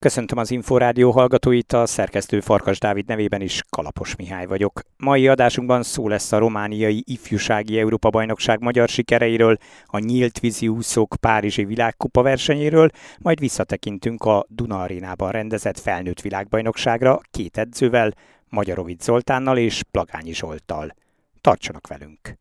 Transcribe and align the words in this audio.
Köszöntöm 0.00 0.38
az 0.38 0.50
Inforádió 0.50 1.10
hallgatóit, 1.10 1.72
a 1.72 1.86
szerkesztő 1.86 2.40
Farkas 2.40 2.78
Dávid 2.78 3.06
nevében 3.06 3.40
is 3.40 3.62
Kalapos 3.70 4.16
Mihály 4.16 4.46
vagyok. 4.46 4.80
Mai 4.96 5.28
adásunkban 5.28 5.82
szó 5.82 6.08
lesz 6.08 6.32
a 6.32 6.38
romániai 6.38 7.02
ifjúsági 7.06 7.78
Európa-bajnokság 7.78 8.60
magyar 8.60 8.88
sikereiről, 8.88 9.56
a 9.86 9.98
nyílt 9.98 10.40
vízi 10.40 10.68
úszók 10.68 11.14
Párizsi 11.20 11.64
világkupa 11.64 12.22
versenyéről, 12.22 12.90
majd 13.18 13.40
visszatekintünk 13.40 14.24
a 14.24 14.44
Duna 14.48 14.82
arénában 14.82 15.30
rendezett 15.30 15.78
felnőtt 15.78 16.20
világbajnokságra 16.20 17.20
két 17.30 17.58
edzővel, 17.58 18.12
Magyarovic 18.48 19.04
Zoltánnal 19.04 19.58
és 19.58 19.82
Plagányi 19.90 20.34
Zsolttal. 20.34 20.94
Tartsanak 21.40 21.86
velünk! 21.86 22.38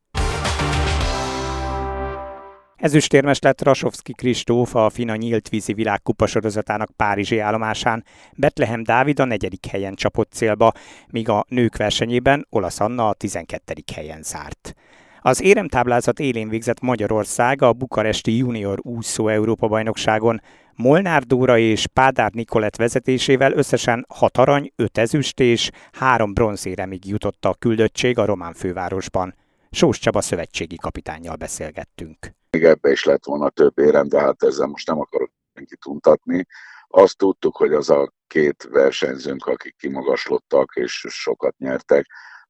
Ezüstérmes 2.77 3.39
lett 3.39 3.61
Rasovski 3.61 4.13
Kristóf 4.13 4.75
a 4.75 4.89
Fina 4.89 5.15
nyílt 5.15 5.49
vízi 5.49 5.73
világkupa 5.73 6.25
sorozatának 6.27 6.89
Párizsi 6.95 7.39
állomásán. 7.39 8.03
Betlehem 8.35 8.83
Dávid 8.83 9.19
a 9.19 9.25
negyedik 9.25 9.65
helyen 9.65 9.95
csapott 9.95 10.31
célba, 10.31 10.71
míg 11.07 11.29
a 11.29 11.45
nők 11.47 11.77
versenyében 11.77 12.47
Olasz 12.49 12.79
Anna 12.79 13.07
a 13.07 13.13
12. 13.13 13.73
helyen 13.93 14.23
zárt. 14.23 14.73
Az 15.21 15.41
éremtáblázat 15.41 16.19
élén 16.19 16.49
végzett 16.49 16.79
Magyarország 16.79 17.61
a 17.61 17.73
bukaresti 17.73 18.37
junior 18.37 18.79
úszó 18.81 19.27
Európa-bajnokságon. 19.27 20.41
Molnár 20.75 21.23
Dóra 21.23 21.57
és 21.57 21.87
Pádár 21.93 22.31
Nikolett 22.31 22.75
vezetésével 22.75 23.51
összesen 23.51 24.05
6 24.09 24.37
arany, 24.37 24.71
5 24.75 24.97
ezüst 24.97 25.39
és 25.39 25.69
3 25.91 26.33
bronzéremig 26.33 27.05
jutott 27.05 27.45
a 27.45 27.55
küldöttség 27.59 28.17
a 28.17 28.25
román 28.25 28.53
fővárosban. 28.53 29.35
Sós 29.71 29.99
Csaba 29.99 30.21
szövetségi 30.21 30.75
kapitányjal 30.75 31.35
beszélgettünk. 31.35 32.36
Még 32.49 32.63
ebbe 32.63 32.91
is 32.91 33.03
lett 33.03 33.25
volna 33.25 33.49
több 33.49 33.79
érem, 33.79 34.07
de 34.07 34.19
hát 34.19 34.43
ezzel 34.43 34.67
most 34.67 34.87
nem 34.87 34.99
akarok 34.99 35.31
senkit 35.53 35.85
untatni. 35.85 36.47
Azt 36.87 37.17
tudtuk, 37.17 37.57
hogy 37.57 37.73
az 37.73 37.89
a 37.89 38.13
két 38.27 38.67
versenyzőnk, 38.69 39.45
akik 39.45 39.75
kimagaslottak 39.75 40.75
és 40.75 41.05
sokat 41.09 41.57
nyertek, 41.57 42.05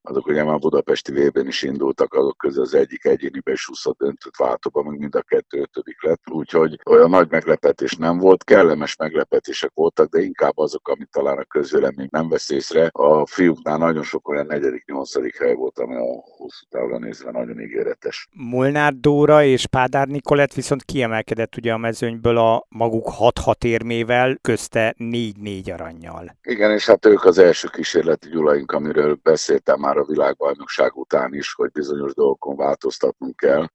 azok 0.08 0.26
ugye 0.26 0.44
már 0.44 0.58
budapesti 0.58 1.12
vb 1.12 1.46
is 1.46 1.62
indultak, 1.62 2.14
azok 2.14 2.36
közül 2.36 2.62
az 2.62 2.74
egyik 2.74 3.04
egyénibe 3.04 3.52
is 3.52 3.66
20 3.66 3.84
döntött 3.98 4.36
váltóban, 4.36 4.84
meg 4.84 4.98
mind 4.98 5.14
a 5.14 5.22
kettő 5.22 5.60
ötödik 5.60 6.02
lett. 6.02 6.22
Úgyhogy 6.30 6.80
olyan 6.86 7.10
nagy 7.10 7.30
meglepetés 7.30 7.96
nem 7.96 8.18
volt, 8.18 8.44
kellemes 8.44 8.96
meglepetések 8.96 9.70
voltak, 9.74 10.10
de 10.10 10.20
inkább 10.20 10.58
azok, 10.58 10.88
amit 10.88 11.10
talán 11.10 11.38
a 11.38 11.44
közvélemény 11.44 12.08
nem 12.10 12.28
vesz 12.28 12.50
észre. 12.50 12.90
A 12.92 13.26
fiúknál 13.26 13.78
nagyon 13.78 14.02
sok 14.02 14.28
olyan 14.28 14.46
negyedik, 14.46 14.84
nyolcadik 14.86 15.38
hely 15.38 15.54
volt, 15.54 15.78
ami 15.78 15.94
a 15.94 16.24
hosszú 16.36 16.64
távra 16.70 16.98
nézve 16.98 17.30
nagyon 17.30 17.60
ígéretes. 17.60 18.28
Molnár 18.32 18.94
Dóra 18.94 19.44
és 19.44 19.66
Pádár 19.66 20.06
Nikolett 20.06 20.52
viszont 20.52 20.84
kiemelkedett 20.84 21.56
ugye 21.56 21.72
a 21.72 21.78
mezőnyből 21.78 22.36
a 22.36 22.66
maguk 22.68 23.10
6-6 23.18 23.64
érmével, 23.64 24.38
közte 24.40 24.94
4-4 24.98 25.72
aranyjal. 25.72 26.36
Igen, 26.42 26.70
és 26.70 26.86
hát 26.86 27.06
ők 27.06 27.24
az 27.24 27.38
első 27.38 27.68
kísérleti 27.68 28.28
gyulaink, 28.28 28.72
amiről 28.72 29.18
beszéltem 29.22 29.80
már 29.80 29.97
a 29.98 30.04
világbajnokság 30.04 30.96
után 30.96 31.34
is, 31.34 31.52
hogy 31.52 31.70
bizonyos 31.70 32.14
dolgokon 32.14 32.56
változtatnunk 32.56 33.36
kell, 33.36 33.66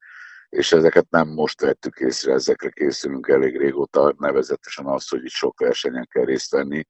és 0.49 0.71
ezeket 0.71 1.09
nem 1.09 1.27
most 1.27 1.61
vettük 1.61 1.99
észre, 1.99 2.33
ezekre 2.33 2.69
készülünk 2.69 3.27
elég 3.27 3.57
régóta, 3.57 4.13
nevezetesen 4.17 4.85
az, 4.85 5.09
hogy 5.09 5.23
itt 5.23 5.29
sok 5.29 5.59
versenyen 5.59 6.07
kell 6.11 6.25
részt 6.25 6.51
venni. 6.51 6.87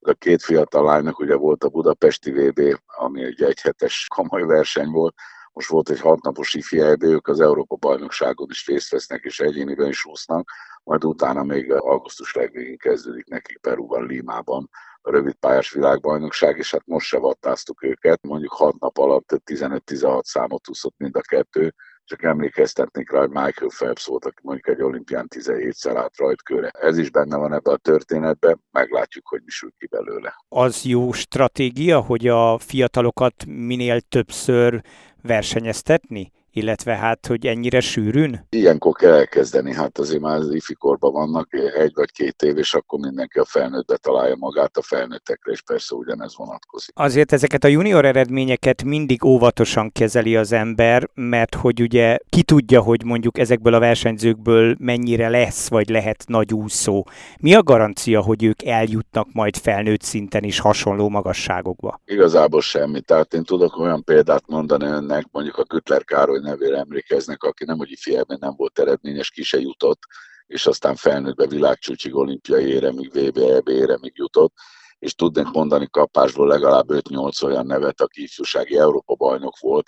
A 0.00 0.12
két 0.12 0.42
fiatal 0.42 0.84
lánynak 0.84 1.18
ugye 1.18 1.34
volt 1.34 1.64
a 1.64 1.68
budapesti 1.68 2.30
VB, 2.30 2.80
ami 2.86 3.24
egy 3.24 3.42
egyhetes 3.42 4.06
komoly 4.14 4.42
verseny 4.42 4.90
volt, 4.90 5.14
most 5.52 5.68
volt 5.68 5.90
egy 5.90 6.00
hatnapos 6.00 6.54
ifi 6.54 6.80
ők 7.00 7.28
az 7.28 7.40
Európa 7.40 7.76
bajnokságon 7.76 8.48
is 8.50 8.66
részt 8.66 8.90
vesznek, 8.90 9.22
és 9.22 9.40
egyéniben 9.40 9.88
is 9.88 10.04
úsznak, 10.04 10.50
majd 10.82 11.04
utána 11.04 11.42
még 11.42 11.72
augusztus 11.72 12.34
legvégén 12.34 12.78
kezdődik 12.78 13.26
nekik 13.26 13.58
Perúban, 13.58 14.06
Límában 14.06 14.70
a 15.06 15.10
rövid 15.10 15.34
pályás 15.34 15.72
világbajnokság, 15.72 16.58
és 16.58 16.70
hát 16.70 16.86
most 16.86 17.06
se 17.06 17.18
vattáztuk 17.18 17.82
őket. 17.82 18.22
Mondjuk 18.22 18.52
6 18.52 18.78
nap 18.78 18.98
alatt 18.98 19.40
15-16 19.44 20.22
számot 20.22 20.68
úszott 20.68 20.94
mind 20.98 21.16
a 21.16 21.20
kettő, 21.20 21.74
csak 22.04 22.22
emlékeztetnék 22.22 23.10
rá, 23.10 23.18
hogy 23.18 23.28
Michael 23.28 23.70
Phelps 23.76 24.06
volt, 24.06 24.24
aki 24.24 24.40
mondjuk 24.42 24.68
egy 24.68 24.82
olimpián 24.82 25.26
17-szer 25.34 25.92
át 25.96 26.16
rajtkőre. 26.16 26.68
Ez 26.68 26.98
is 26.98 27.10
benne 27.10 27.36
van 27.36 27.52
ebben 27.52 27.74
a 27.74 27.76
történetben, 27.76 28.60
meglátjuk, 28.70 29.28
hogy 29.28 29.40
mi 29.44 29.50
sül 29.50 29.70
ki 29.78 29.86
belőle. 29.86 30.34
Az 30.48 30.82
jó 30.82 31.12
stratégia, 31.12 32.00
hogy 32.00 32.26
a 32.26 32.58
fiatalokat 32.58 33.44
minél 33.46 34.00
többször 34.00 34.82
versenyeztetni? 35.22 36.32
Illetve 36.54 36.96
hát, 36.96 37.26
hogy 37.26 37.46
ennyire 37.46 37.80
sűrűn? 37.80 38.46
Ilyenkor 38.50 38.92
kell 38.92 39.12
elkezdeni, 39.12 39.74
hát 39.74 39.98
azért 39.98 40.20
már 40.20 40.36
az 40.36 40.54
ifikorban 40.54 41.12
vannak 41.12 41.48
egy 41.52 41.92
vagy 41.94 42.10
két 42.12 42.42
év, 42.42 42.58
és 42.58 42.74
akkor 42.74 42.98
mindenki 42.98 43.38
a 43.38 43.44
felnőttbe 43.44 43.96
találja 43.96 44.36
magát, 44.38 44.76
a 44.76 44.82
felnőttekre 44.82 45.52
és 45.52 45.62
persze 45.62 45.94
ugyanez 45.94 46.36
vonatkozik. 46.36 46.94
Azért 46.98 47.32
ezeket 47.32 47.64
a 47.64 47.68
junior 47.68 48.04
eredményeket 48.04 48.84
mindig 48.84 49.24
óvatosan 49.24 49.92
kezeli 49.92 50.36
az 50.36 50.52
ember, 50.52 51.08
mert 51.14 51.54
hogy 51.54 51.80
ugye 51.80 52.18
ki 52.28 52.42
tudja, 52.42 52.80
hogy 52.80 53.04
mondjuk 53.04 53.38
ezekből 53.38 53.74
a 53.74 53.78
versenyzőkből 53.78 54.76
mennyire 54.78 55.28
lesz, 55.28 55.68
vagy 55.68 55.88
lehet 55.88 56.24
nagy 56.26 56.52
úszó. 56.52 57.04
Mi 57.40 57.54
a 57.54 57.62
garancia, 57.62 58.20
hogy 58.20 58.44
ők 58.44 58.64
eljutnak 58.64 59.28
majd 59.32 59.56
felnőtt 59.56 60.02
szinten 60.02 60.42
is 60.42 60.58
hasonló 60.58 61.08
magasságokba? 61.08 62.00
Igazából 62.04 62.60
semmi. 62.60 63.00
Tehát 63.00 63.34
én 63.34 63.44
tudok 63.44 63.78
olyan 63.78 64.04
példát 64.04 64.42
mondani 64.46 64.84
önnek, 64.84 65.24
mondjuk 65.32 65.56
a 65.58 65.64
Kütler 65.64 66.04
Károly 66.04 66.40
nevére 66.44 66.76
emlékeznek, 66.76 67.42
aki 67.42 67.64
nem, 67.64 67.76
hogy 67.76 67.90
ifjában 67.90 68.36
nem 68.40 68.54
volt 68.56 68.78
eredményes, 68.78 69.30
ki 69.30 69.42
se 69.42 69.60
jutott, 69.60 70.00
és 70.46 70.66
aztán 70.66 70.96
felnőttbe 70.96 71.46
világcsúcsig 71.46 72.14
olimpiai 72.14 72.66
éremig, 72.66 73.10
VB, 73.10 73.38
EB 73.38 73.68
éremig 73.68 74.12
jutott, 74.14 74.54
és 74.98 75.14
tudnék 75.14 75.50
mondani 75.50 75.88
kapásból 75.90 76.46
legalább 76.46 76.86
5-8 76.88 77.44
olyan 77.44 77.66
nevet, 77.66 78.00
aki 78.00 78.22
ifjúsági 78.22 78.78
Európa 78.78 79.14
bajnok 79.14 79.58
volt, 79.58 79.86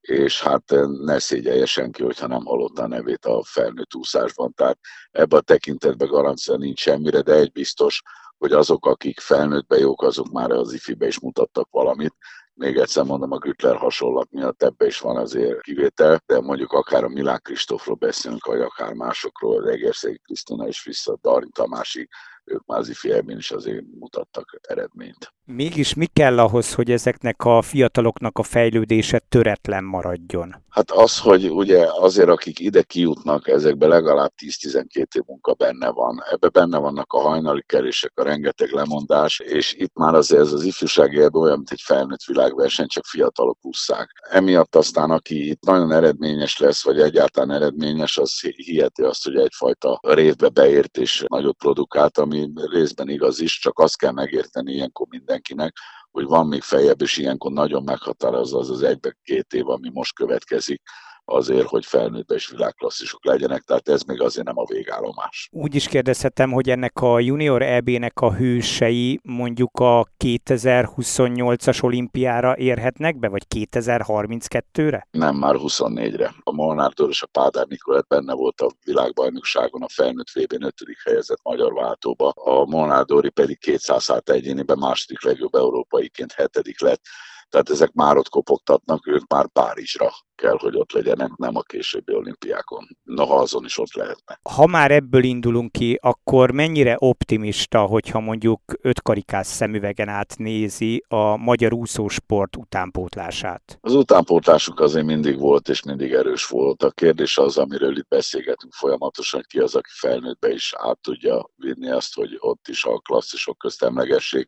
és 0.00 0.42
hát 0.42 0.74
ne 1.04 1.18
szégyelje 1.18 1.66
senki, 1.66 2.02
hogyha 2.02 2.26
nem 2.26 2.44
hallotta 2.44 2.82
a 2.82 2.86
nevét 2.86 3.24
a 3.24 3.44
felnőtt 3.44 3.94
úszásban. 3.94 4.52
Tehát 4.54 4.78
ebben 5.10 5.38
a 5.38 5.42
tekintetben 5.42 6.08
garancia 6.08 6.56
nincs 6.56 6.80
semmire, 6.80 7.20
de 7.20 7.34
egy 7.34 7.52
biztos, 7.52 8.02
hogy 8.38 8.52
azok, 8.52 8.86
akik 8.86 9.20
felnőttbe 9.20 9.78
jók, 9.78 10.02
azok 10.02 10.30
már 10.30 10.50
az 10.50 10.72
ifibe 10.72 11.06
is 11.06 11.20
mutattak 11.20 11.68
valamit, 11.70 12.14
még 12.58 12.76
egyszer 12.76 13.04
mondom, 13.04 13.32
a 13.32 13.38
Gütler 13.38 13.76
hasonlat 13.76 14.30
miatt 14.30 14.62
ebbe 14.62 14.86
is 14.86 15.00
van 15.00 15.16
azért 15.16 15.60
kivétel, 15.60 16.22
de 16.26 16.40
mondjuk 16.40 16.72
akár 16.72 17.04
a 17.04 17.08
Milán 17.08 17.40
Kristófról 17.42 17.96
beszélünk, 17.96 18.46
vagy 18.46 18.60
akár 18.60 18.92
másokról, 18.92 19.70
Egerszegi 19.70 20.18
Krisztina 20.18 20.68
is 20.68 20.84
vissza, 20.84 21.18
Darin 21.22 21.50
Tamásig, 21.50 22.08
ők 22.50 22.66
már 22.66 22.78
az 22.78 22.88
is 22.88 23.50
azért 23.50 23.84
mutattak 23.98 24.58
eredményt. 24.62 25.32
Mégis 25.44 25.94
mi 25.94 26.06
kell 26.06 26.38
ahhoz, 26.38 26.74
hogy 26.74 26.90
ezeknek 26.90 27.44
a 27.44 27.62
fiataloknak 27.62 28.38
a 28.38 28.42
fejlődése 28.42 29.18
töretlen 29.28 29.84
maradjon? 29.84 30.56
Hát 30.68 30.90
az, 30.90 31.18
hogy 31.18 31.50
ugye 31.50 31.86
azért, 32.00 32.28
akik 32.28 32.58
ide 32.58 32.82
kijutnak, 32.82 33.48
ezekbe 33.48 33.86
legalább 33.86 34.32
10-12 34.42 34.84
év 34.94 35.22
munka 35.26 35.52
benne 35.52 35.90
van. 35.90 36.22
Ebbe 36.30 36.48
benne 36.48 36.78
vannak 36.78 37.12
a 37.12 37.20
hajnali 37.20 37.62
kerések, 37.66 38.12
a 38.14 38.22
rengeteg 38.22 38.70
lemondás, 38.70 39.38
és 39.38 39.74
itt 39.74 39.94
már 39.94 40.14
azért 40.14 40.40
ez 40.42 40.52
az 40.52 40.64
ifjúsági 40.64 41.20
ebbe 41.20 41.38
olyan, 41.38 41.56
mint 41.56 41.70
egy 41.70 41.82
felnőtt 41.84 42.24
világverseny, 42.26 42.86
csak 42.86 43.04
fiatalok 43.04 43.58
ússzák. 43.62 44.10
Emiatt 44.30 44.76
aztán, 44.76 45.10
aki 45.10 45.48
itt 45.48 45.64
nagyon 45.64 45.92
eredményes 45.92 46.58
lesz, 46.58 46.84
vagy 46.84 47.00
egyáltalán 47.00 47.50
eredményes, 47.50 48.18
az 48.18 48.40
hiheti 48.40 49.02
azt, 49.02 49.24
hogy 49.24 49.36
egyfajta 49.36 50.00
révbe 50.02 50.48
beért 50.48 50.96
és 50.98 51.24
nagyot 51.28 51.56
produkált, 51.56 52.18
ami 52.18 52.37
részben 52.54 53.08
igaz 53.08 53.40
is, 53.40 53.58
csak 53.58 53.78
azt 53.78 53.96
kell 53.96 54.12
megérteni 54.12 54.72
ilyenkor 54.72 55.06
mindenkinek, 55.10 55.76
hogy 56.10 56.24
van 56.24 56.46
még 56.46 56.62
feljebb, 56.62 57.02
és 57.02 57.16
ilyenkor 57.16 57.52
nagyon 57.52 57.82
meghatározza 57.82 58.58
az 58.58 58.70
az 58.70 58.82
egybe-két 58.82 59.52
év, 59.52 59.68
ami 59.68 59.90
most 59.92 60.14
következik, 60.14 60.82
azért, 61.28 61.66
hogy 61.66 61.86
felnőtt 61.86 62.30
és 62.30 62.48
világklasszisok 62.48 63.24
legyenek, 63.24 63.62
tehát 63.62 63.88
ez 63.88 64.02
még 64.02 64.20
azért 64.20 64.46
nem 64.46 64.58
a 64.58 64.64
végállomás. 64.64 65.48
Úgy 65.52 65.74
is 65.74 65.88
kérdezhetem, 65.88 66.50
hogy 66.50 66.70
ennek 66.70 67.00
a 67.00 67.20
junior 67.20 67.62
EB-nek 67.62 68.20
a 68.20 68.34
hősei 68.34 69.20
mondjuk 69.22 69.78
a 69.78 70.06
2028-as 70.24 71.82
olimpiára 71.82 72.56
érhetnek 72.56 73.18
be, 73.18 73.28
vagy 73.28 73.46
2032-re? 73.54 75.06
Nem, 75.10 75.36
már 75.36 75.54
24-re. 75.58 76.34
A 76.42 76.52
Molnártól 76.52 77.08
és 77.08 77.22
a 77.22 77.26
Pádár 77.26 77.66
Nikolett 77.66 78.06
benne 78.06 78.34
volt 78.34 78.60
a 78.60 78.70
világbajnokságon, 78.84 79.82
a 79.82 79.88
felnőtt 79.88 80.30
VB 80.30 80.52
5. 80.64 80.74
helyezett 81.04 81.40
magyar 81.42 81.72
váltóba, 81.72 82.28
a 82.28 82.64
Molnár 82.64 83.04
pedig 83.34 83.58
200 83.58 84.12
egyéniben 84.24 84.78
második 84.78 85.22
legjobb 85.22 85.54
európaiként 85.54 86.32
hetedik 86.32 86.80
lett 86.80 87.02
Tehát 87.48 87.70
ezek 87.70 87.92
már 87.92 88.16
ott 88.16 88.28
kopogtatnak, 88.28 89.06
ők 89.06 89.26
már 89.26 89.48
Párizsra 89.48 90.10
kell, 90.34 90.56
hogy 90.58 90.76
ott 90.76 90.92
legyenek, 90.92 91.36
nem 91.36 91.56
a 91.56 91.62
későbbi 91.62 92.14
olimpiákon. 92.14 92.88
Noha 93.02 93.34
azon 93.34 93.64
is 93.64 93.78
ott 93.78 93.94
lehetne. 93.94 94.40
Ha 94.42 94.66
már 94.66 94.90
ebből 94.90 95.24
indulunk 95.24 95.72
ki, 95.72 95.98
akkor 96.02 96.50
mennyire 96.50 96.96
optimista, 96.98 97.80
hogyha 97.80 98.20
mondjuk 98.20 98.60
ötkarikás 98.80 99.46
szemüvegen 99.46 100.08
át 100.08 100.34
nézi 100.36 101.04
a 101.08 101.36
magyar 101.36 101.72
úszósport 101.72 102.56
utánpótlását? 102.56 103.78
Az 103.80 103.94
utánpótlásunk 103.94 104.80
azért 104.80 105.06
mindig 105.06 105.38
volt, 105.38 105.68
és 105.68 105.82
mindig 105.82 106.12
erős 106.12 106.46
volt. 106.46 106.82
A 106.82 106.90
kérdés 106.90 107.38
az, 107.38 107.58
amiről 107.58 107.96
itt 107.96 108.08
beszélgetünk 108.08 108.72
folyamatosan, 108.72 109.42
ki 109.46 109.58
az, 109.58 109.74
aki 109.74 109.90
felnőttbe 109.92 110.52
is 110.52 110.74
át 110.76 110.98
tudja 110.98 111.50
vinni 111.56 111.90
azt, 111.90 112.14
hogy 112.14 112.36
ott 112.38 112.68
is 112.68 112.84
a 112.84 112.98
klasszisok 112.98 113.58
közt 113.58 113.82
emlegessék 113.82 114.46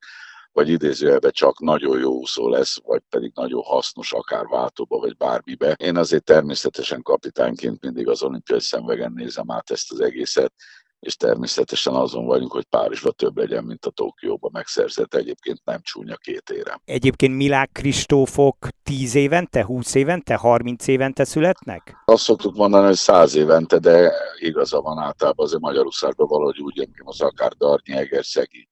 vagy 0.52 0.68
idézőjelben 0.68 1.30
csak 1.30 1.60
nagyon 1.60 1.98
jó 1.98 2.12
úszó 2.12 2.48
lesz, 2.48 2.76
vagy 2.84 3.02
pedig 3.08 3.32
nagyon 3.34 3.62
hasznos 3.62 4.12
akár 4.12 4.46
váltóba, 4.46 4.98
vagy 4.98 5.16
bármibe. 5.16 5.72
Én 5.72 5.96
azért 5.96 6.24
természetesen 6.24 7.02
kapitányként 7.02 7.82
mindig 7.82 8.08
az 8.08 8.22
olimpiai 8.22 8.60
szemvegen 8.60 9.12
nézem 9.14 9.50
át 9.50 9.70
ezt 9.70 9.92
az 9.92 10.00
egészet, 10.00 10.52
és 11.00 11.16
természetesen 11.16 11.94
azon 11.94 12.26
vagyunk, 12.26 12.52
hogy 12.52 12.64
Párizsban 12.64 13.12
több 13.16 13.36
legyen, 13.36 13.64
mint 13.64 13.84
a 13.86 13.90
Tokióban 13.90 14.50
megszerzett, 14.52 15.14
egyébként 15.14 15.60
nem 15.64 15.80
csúnya 15.82 16.16
két 16.16 16.50
érem. 16.50 16.80
Egyébként 16.84 17.36
Milák 17.36 17.70
Kristófok 17.72 18.56
10 18.82 19.14
évente, 19.14 19.64
20 19.64 19.94
évente, 19.94 20.34
30 20.34 20.86
évente 20.86 21.24
születnek? 21.24 21.96
Azt 22.04 22.22
szoktuk 22.22 22.54
mondani, 22.54 22.86
hogy 22.86 22.96
100 22.96 23.34
évente, 23.34 23.78
de 23.78 24.12
igaza 24.38 24.80
van 24.80 24.98
általában 24.98 25.46
azért 25.46 25.60
Magyarországban 25.62 26.26
valahogy 26.28 26.60
úgy 26.60 26.76
jön 26.76 26.92
az 27.04 27.20
akár 27.20 27.52
Darnyi, 27.52 27.92
Egerszegi, 27.92 28.68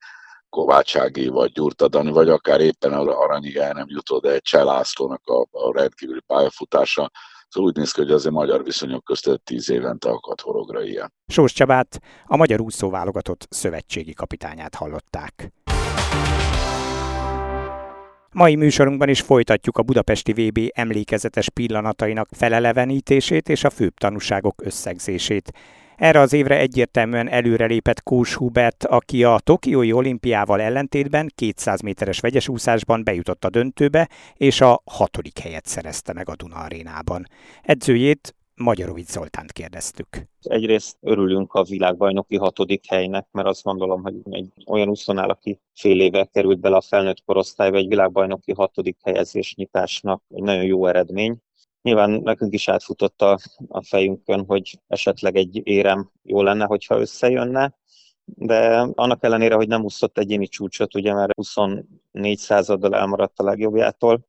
Kovácsági, 0.49 1.29
vagy 1.29 1.53
Gyurtadani, 1.53 2.11
vagy 2.11 2.29
akár 2.29 2.61
éppen 2.61 2.93
Aranyig 2.93 3.57
el 3.57 3.73
nem 3.73 3.87
jutott, 3.89 4.23
de 4.23 4.33
egy 4.33 4.43
a, 5.25 5.47
a 5.51 5.73
rendkívüli 5.73 6.21
pályafutása. 6.27 7.11
Szóval 7.49 7.71
úgy 7.71 7.77
néz 7.77 7.93
ki, 7.93 8.01
hogy 8.01 8.11
azért 8.11 8.35
magyar 8.35 8.65
viszonyok 8.65 9.05
között 9.05 9.45
tíz 9.45 9.71
évente 9.71 10.11
akad 10.11 10.41
horogra 10.41 10.83
ilyen. 10.83 11.13
Sós 11.27 11.53
Csabát, 11.53 12.01
a 12.27 12.37
magyar 12.37 12.61
úszó 12.61 12.91
válogatott 12.91 13.47
szövetségi 13.51 14.13
kapitányát 14.13 14.75
hallották. 14.75 15.53
Mai 18.33 18.57
műsorunkban 18.57 19.09
is 19.09 19.21
folytatjuk 19.21 19.79
a 19.79 19.83
budapesti 19.83 20.33
VB 20.33 20.59
emlékezetes 20.75 21.51
pillanatainak 21.51 22.29
felelevenítését 22.31 23.49
és 23.49 23.65
a 23.65 23.71
főbb 23.71 23.95
tanúságok 23.95 24.63
összegzését. 24.65 25.53
Erre 25.99 26.21
az 26.21 26.33
évre 26.33 26.59
egyértelműen 26.59 27.29
előrelépett 27.29 28.03
Kós 28.03 28.35
Hubert, 28.35 28.85
aki 28.85 29.25
a 29.25 29.39
Tokiói 29.39 29.93
olimpiával 29.93 30.61
ellentétben 30.61 31.31
200 31.35 31.81
méteres 31.81 32.21
vegyes 32.21 32.49
úszásban 32.49 33.05
bejutott 33.05 33.45
a 33.45 33.51
döntőbe, 33.51 34.09
és 34.35 34.61
a 34.61 34.83
hatodik 34.85 35.39
helyet 35.39 35.67
szerezte 35.67 36.13
meg 36.13 36.29
a 36.29 36.37
Duna 36.37 36.57
arénában. 36.57 37.27
Edzőjét 37.63 38.35
Magyarovic 38.55 39.11
Zoltánt 39.11 39.53
kérdeztük. 39.53 40.09
Egyrészt 40.41 40.97
örülünk 41.01 41.53
a 41.53 41.63
világbajnoki 41.63 42.37
hatodik 42.37 42.89
helynek, 42.89 43.27
mert 43.31 43.49
azt 43.49 43.63
gondolom, 43.63 44.03
hogy 44.03 44.15
egy 44.31 44.53
olyan 44.67 44.89
úszonál, 44.89 45.31
aki 45.31 45.61
fél 45.75 46.01
éve 46.01 46.25
került 46.25 46.61
bele 46.61 46.77
a 46.77 46.81
felnőtt 46.81 47.23
korosztályba, 47.25 47.77
egy 47.77 47.89
világbajnoki 47.89 48.53
hatodik 48.53 48.97
helyezés 49.03 49.55
nyitásnak 49.55 50.23
egy 50.29 50.43
nagyon 50.43 50.65
jó 50.65 50.87
eredmény. 50.87 51.39
Nyilván 51.83 52.11
nekünk 52.11 52.55
is 52.55 52.69
átfutott 52.69 53.23
a, 53.23 53.39
a 53.69 53.83
fejünkön, 53.83 54.45
hogy 54.47 54.81
esetleg 54.87 55.37
egy 55.37 55.61
érem 55.65 56.11
jó 56.23 56.43
lenne, 56.43 56.65
hogyha 56.65 57.01
összejönne, 57.01 57.75
de 58.25 58.87
annak 58.95 59.25
ellenére, 59.25 59.55
hogy 59.55 59.69
nem 59.69 59.85
úszott 59.85 60.19
egyéni 60.19 60.49
csúcsot, 60.49 60.95
ugye 60.95 61.15
mert 61.15 61.35
24 61.37 62.39
századdal 62.39 62.95
elmaradt 62.95 63.39
a 63.39 63.45
legjobbjától, 63.45 64.27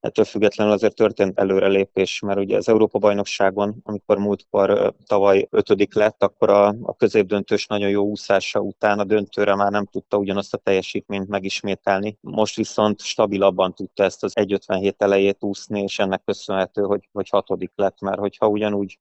ettől 0.00 0.24
függetlenül 0.24 0.72
azért 0.72 0.94
történt 0.94 1.38
előrelépés, 1.38 2.20
mert 2.20 2.38
ugye 2.38 2.56
az 2.56 2.68
Európa-bajnokságon, 2.68 3.80
amikor 3.82 4.18
múltkor 4.18 4.94
tavaly 5.06 5.46
ötödik 5.50 5.94
lett, 5.94 6.22
akkor 6.22 6.50
a, 6.50 6.66
a 6.82 6.96
középdöntős 6.96 7.66
nagyon 7.66 7.88
jó 7.88 8.04
úszása 8.04 8.60
után 8.60 8.98
a 8.98 9.04
döntőre 9.04 9.54
már 9.54 9.70
nem 9.70 9.86
tudta 9.86 10.16
ugyanazt 10.16 10.54
a 10.54 10.58
teljesítményt 10.58 11.28
megismételni. 11.28 12.16
Most 12.20 12.56
viszont 12.56 13.00
stabilabban 13.00 13.74
tudta 13.74 14.04
ezt 14.04 14.22
az 14.22 14.32
1.57 14.40 14.92
elejét 14.98 15.36
úszni, 15.40 15.82
és 15.82 15.98
ennek 15.98 16.22
köszönhető, 16.24 16.82
hogy, 16.82 17.08
hogy 17.12 17.28
hatodik 17.28 17.72
lett, 17.74 18.00
mert 18.00 18.18
hogyha 18.18 18.48
ugyanúgy 18.48 18.98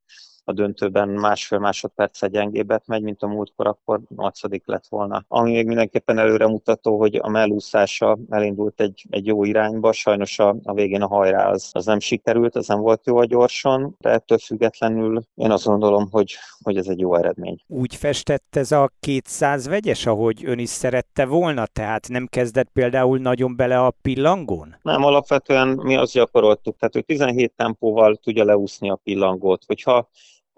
a 0.49 0.53
döntőben 0.53 1.09
másfél 1.09 1.59
másodperc 1.59 2.25
gyengébbet 2.25 2.87
megy, 2.87 3.01
mint 3.01 3.21
a 3.21 3.27
múltkor, 3.27 3.67
akkor 3.67 3.99
nyolcadik 4.15 4.63
lett 4.65 4.87
volna. 4.89 5.23
Ami 5.27 5.51
még 5.51 5.65
mindenképpen 5.65 6.17
előremutató, 6.17 6.97
hogy 6.97 7.15
a 7.15 7.29
mellúszása 7.29 8.17
elindult 8.29 8.81
egy, 8.81 9.05
egy 9.09 9.25
jó 9.25 9.43
irányba, 9.43 9.91
sajnos 9.91 10.39
a, 10.39 10.55
a 10.63 10.73
végén 10.73 11.01
a 11.01 11.07
hajrá 11.07 11.49
az, 11.49 11.69
az 11.71 11.85
nem 11.85 11.99
sikerült, 11.99 12.55
az 12.55 12.67
nem 12.67 12.79
volt 12.79 13.05
jó 13.05 13.17
a 13.17 13.25
gyorsan, 13.25 13.95
de 13.99 14.09
ettől 14.09 14.37
függetlenül 14.37 15.21
én 15.35 15.51
azt 15.51 15.65
gondolom, 15.65 16.07
hogy, 16.11 16.35
hogy 16.63 16.77
ez 16.77 16.87
egy 16.87 16.99
jó 16.99 17.15
eredmény. 17.15 17.63
Úgy 17.67 17.95
festett 17.95 18.55
ez 18.55 18.71
a 18.71 18.91
200 18.99 19.67
vegyes, 19.67 20.05
ahogy 20.05 20.45
ön 20.45 20.59
is 20.59 20.69
szerette 20.69 21.25
volna, 21.25 21.65
tehát 21.65 22.07
nem 22.07 22.27
kezdett 22.29 22.69
például 22.73 23.17
nagyon 23.17 23.55
bele 23.55 23.79
a 23.79 23.93
pillangón? 24.01 24.75
Nem, 24.81 25.03
alapvetően 25.03 25.67
mi 25.67 25.95
azt 25.95 26.13
gyakoroltuk, 26.13 26.77
tehát 26.77 26.93
hogy 26.93 27.05
17 27.05 27.53
tempóval 27.55 28.15
tudja 28.15 28.43
leúszni 28.43 28.89
a 28.89 28.99
pillangót. 29.03 29.63
Hogyha 29.67 30.09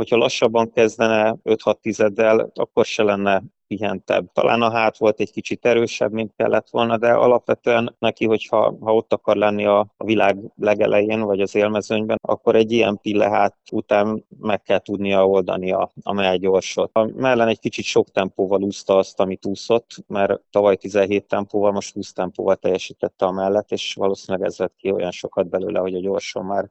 hogyha 0.01 0.17
lassabban 0.17 0.71
kezdene 0.71 1.35
5-6 1.43 1.73
tizeddel, 1.81 2.51
akkor 2.53 2.85
se 2.85 3.03
lenne 3.03 3.43
pihentebb. 3.71 4.31
Talán 4.33 4.61
a 4.61 4.71
hát 4.71 4.97
volt 4.97 5.19
egy 5.19 5.31
kicsit 5.31 5.65
erősebb, 5.65 6.11
mint 6.11 6.33
kellett 6.35 6.69
volna, 6.69 6.97
de 6.97 7.11
alapvetően 7.11 7.95
neki, 7.99 8.25
hogyha 8.25 8.75
ha 8.79 8.93
ott 8.93 9.13
akar 9.13 9.35
lenni 9.35 9.65
a, 9.65 9.79
a 9.97 10.05
világ 10.05 10.37
legelején, 10.55 11.21
vagy 11.21 11.41
az 11.41 11.55
élmezőnyben, 11.55 12.17
akkor 12.21 12.55
egy 12.55 12.71
ilyen 12.71 12.99
pille 13.01 13.29
hát 13.29 13.55
után 13.71 14.25
meg 14.39 14.61
kell 14.61 14.79
tudnia 14.79 15.27
oldani 15.27 15.71
a, 15.71 15.91
a 16.03 16.35
gyorsot. 16.35 16.89
A 16.93 17.09
mellen 17.15 17.47
egy 17.47 17.59
kicsit 17.59 17.85
sok 17.85 18.11
tempóval 18.11 18.61
úszta 18.61 18.97
azt, 18.97 19.19
amit 19.19 19.45
úszott, 19.45 20.03
mert 20.07 20.41
tavaly 20.49 20.75
17 20.75 21.27
tempóval, 21.27 21.71
most 21.71 21.93
20 21.93 22.13
tempóval 22.13 22.55
teljesítette 22.55 23.25
a 23.25 23.31
mellett, 23.31 23.71
és 23.71 23.93
valószínűleg 23.93 24.47
ez 24.47 24.57
vett 24.57 24.75
ki 24.77 24.91
olyan 24.91 25.11
sokat 25.11 25.49
belőle, 25.49 25.79
hogy 25.79 25.95
a 25.95 25.99
gyorsan 25.99 26.45
már 26.45 26.69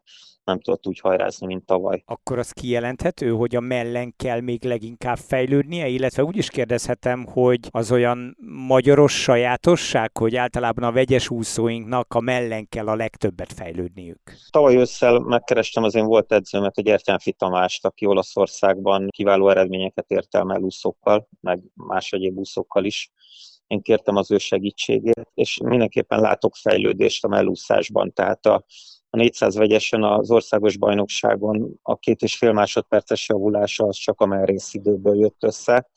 nem 0.50 0.60
tudott 0.60 0.86
úgy 0.86 1.00
hajrázni, 1.00 1.46
mint 1.46 1.64
tavaly. 1.64 2.02
Akkor 2.06 2.38
az 2.38 2.50
kijelenthető, 2.50 3.30
hogy 3.30 3.56
a 3.56 3.60
mellen 3.60 4.14
kell 4.16 4.40
még 4.40 4.64
leginkább 4.64 5.16
fejlődnie, 5.16 5.86
illetve 5.86 6.24
úgy 6.24 6.36
is 6.36 6.50
kérdezhetem, 6.90 7.26
hogy 7.32 7.60
az 7.70 7.92
olyan 7.92 8.36
magyaros 8.66 9.22
sajátosság, 9.22 10.16
hogy 10.16 10.36
általában 10.36 10.84
a 10.84 10.92
vegyes 10.92 11.30
úszóinknak 11.30 12.14
a 12.14 12.20
mellen 12.20 12.68
kell 12.68 12.88
a 12.88 12.94
legtöbbet 12.94 13.52
fejlődniük. 13.52 14.20
Tavaly 14.50 14.76
ősszel 14.76 15.18
megkerestem 15.18 15.82
az 15.82 15.94
én 15.94 16.04
volt 16.04 16.32
edzőmet, 16.32 16.78
egy 16.78 16.88
Ertjánfi 16.88 17.32
Tamást, 17.32 17.86
aki 17.86 18.06
Olaszországban 18.06 19.08
kiváló 19.10 19.48
eredményeket 19.48 20.10
ért 20.10 20.34
el 20.34 20.44
mellúszókkal, 20.44 21.28
meg 21.40 21.60
más 21.74 22.12
egyéb 22.12 22.38
úszókkal 22.38 22.84
is. 22.84 23.10
Én 23.66 23.82
kértem 23.82 24.16
az 24.16 24.30
ő 24.30 24.38
segítségét, 24.38 25.30
és 25.34 25.60
mindenképpen 25.64 26.20
látok 26.20 26.54
fejlődést 26.54 27.24
a 27.24 27.28
mellúszásban, 27.28 28.12
tehát 28.12 28.46
a, 28.46 28.64
a 29.10 29.16
400 29.16 29.56
vegyesen 29.56 30.04
az 30.04 30.30
országos 30.30 30.76
bajnokságon 30.76 31.78
a 31.82 31.96
két 31.96 32.22
és 32.22 32.36
fél 32.36 32.52
másodperces 32.52 33.28
javulása 33.28 33.86
az 33.86 33.96
csak 33.96 34.20
a 34.20 34.44
részidőből 34.44 35.16
jött 35.20 35.42
össze, 35.42 35.90